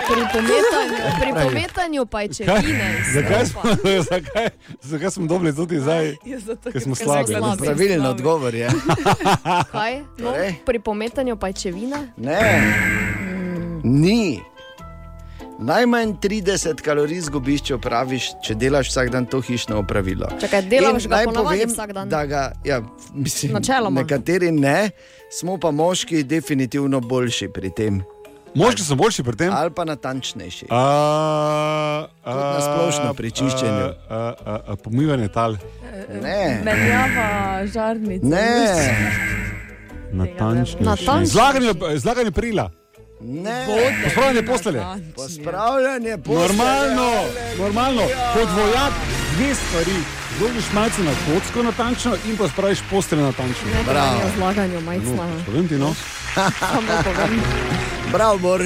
Pri 0.06 0.22
pometanju, 0.34 0.96
pri 1.20 1.30
pometanju 1.44 2.06
pajčevine. 2.06 2.88
iz 3.00 3.14
Zakaj 3.14 3.46
smo, 3.46 3.60
zakaj, 4.10 4.48
zakaj 4.82 5.10
smo 5.10 5.26
dobili 5.26 5.56
tudi 5.56 5.80
zdaj? 5.80 6.14
Ja, 6.24 6.38
zato, 6.38 6.70
Ker 6.72 6.82
smo 6.82 6.94
ker 6.94 7.04
slabi. 7.04 7.32
slabi. 7.32 7.62
Pravilen 7.62 8.06
odgovor 8.06 8.54
je. 8.54 8.68
Kaj? 9.70 10.00
No, 10.18 10.34
pri 10.66 10.78
pometanju 10.78 11.36
pajčevine? 11.36 12.12
Ne, 12.16 12.62
ni. 13.84 14.40
Najmanj 15.58 16.12
30 16.20 16.82
kalorij 16.84 17.20
zgubiš, 17.20 17.62
če 17.62 17.74
opraviš, 17.74 18.26
če 18.44 18.54
delaš 18.54 18.90
vsak 18.90 19.08
dan 19.10 19.24
to 19.26 19.40
hišno 19.40 19.78
opravilo. 19.80 20.28
Čakaj, 20.40 20.62
delaš 20.68 21.06
In 21.06 21.10
ga 21.10 21.22
povem, 21.32 21.70
vsak 21.70 21.92
dan? 21.96 22.08
Da 22.08 22.26
ga, 22.26 22.52
ja, 22.64 22.82
mislim, 23.14 23.52
Načeloma. 23.56 24.02
Nekateri 24.02 24.50
ne, 24.52 24.90
smo 25.32 25.56
pa 25.58 25.70
moški 25.70 26.22
definitivno 26.28 27.00
boljši 27.00 27.48
pri 27.48 27.70
tem. 27.72 28.02
Moški 28.56 28.82
so 28.82 28.94
boljši 28.94 29.22
pri 29.22 29.36
tem? 29.36 29.52
Ali 29.52 29.70
pa 29.70 29.84
natančnejši. 29.84 30.66
A, 30.70 30.80
a, 32.24 32.30
na 32.32 32.60
splošno 32.62 33.14
pri 33.14 33.30
čiščenju. 33.30 33.86
A, 33.86 33.92
a, 34.10 34.20
a, 34.44 34.60
a, 34.66 34.76
pomivanje 34.76 35.28
tal. 35.28 35.56
Ne, 36.22 36.60
Menjava 36.64 37.28
žarnice. 37.66 38.26
ne, 38.26 38.48
Natančnejši. 40.12 40.82
Natančnejši. 40.82 41.26
Zlaganje, 41.26 41.72
zlaganje 41.96 42.30
perila. 42.30 42.70
ne. 43.20 43.66
Pospravljanje 44.04 44.42
postelje. 44.42 44.80
Pospravljanje 45.16 46.18
postelje. 46.18 46.58
Normalno, 46.58 47.10
normalno. 47.58 48.02
Kot 48.34 48.48
vojak 48.56 48.92
dve 49.36 49.54
stvari. 49.54 49.96
Zložiš 50.38 50.72
malce 50.74 51.02
na 51.02 51.12
kocko 51.26 51.62
natančno 51.62 52.16
in 52.26 52.36
pa 52.36 52.48
spraviš 52.48 52.78
postelje 52.90 53.22
natančno. 53.22 53.68
Ne, 53.68 53.84
Bravo. 53.84 54.16
o 54.18 54.30
zlaganju 54.36 54.80
majcna. 54.80 55.28
Povem 55.46 55.68
ti 55.68 55.74
no. 55.76 55.94
Samo 56.60 56.92
povem. 57.04 57.40
Bravo, 58.12 58.38
Bor. 58.38 58.60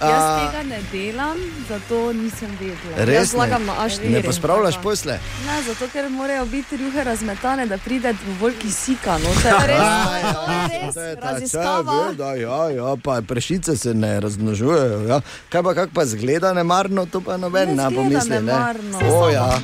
Jaz 0.00 0.22
A, 0.22 0.38
tega 0.42 0.62
ne 0.64 0.78
delam, 0.92 1.36
zato 1.68 2.12
nisem 2.12 2.48
vedela. 2.56 3.04
Res 3.04 3.14
Jaz 3.14 3.22
ne? 3.22 3.26
zlagam 3.28 3.64
na 3.66 3.74
A4. 3.74 4.10
Ne 4.10 4.22
pospravljaš 4.22 4.74
tako. 4.74 4.82
posle? 4.82 5.18
Ne, 5.46 5.62
zato 5.62 5.88
ker 5.92 6.10
morajo 6.10 6.46
biti 6.46 6.76
rjuhe 6.76 7.04
razmetane, 7.04 7.66
da 7.66 7.78
pride 7.78 8.14
dovolj 8.26 8.54
kisika. 8.58 9.18
No, 9.18 9.28
te, 9.42 9.52
Res, 9.66 9.80
A, 9.80 10.04
to 10.24 10.52
je 10.72 10.80
res, 10.80 10.94
to 10.94 11.00
je 11.00 11.16
raziskava. 11.16 11.92
seveda, 12.00 12.34
Ja, 12.34 12.70
ja, 12.70 12.96
pa 13.04 13.22
prešice 13.22 13.76
se 13.76 13.94
ne 13.94 14.20
razmnožujejo. 14.20 15.06
Ja. 15.08 15.20
Kaj 15.48 15.62
pa, 15.62 15.74
kak 15.74 15.90
pa 15.94 16.06
zgleda 16.06 16.54
nemarno, 16.54 17.06
to 17.06 17.20
pa 17.20 17.36
noben 17.36 17.68
Ne 17.68 17.74
ne 17.84 17.90
pomisli. 17.92 18.30
Ne? 18.30 18.40
nemarno. 18.40 18.98
O, 19.04 19.28
ja. 19.28 19.60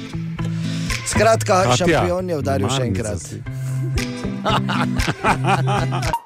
Skratka, 1.07 1.62
Katja, 1.64 1.76
šampion 1.76 2.29
je 2.29 2.37
udaril 2.37 2.68
še 2.68 2.83
enkrat. 2.83 3.20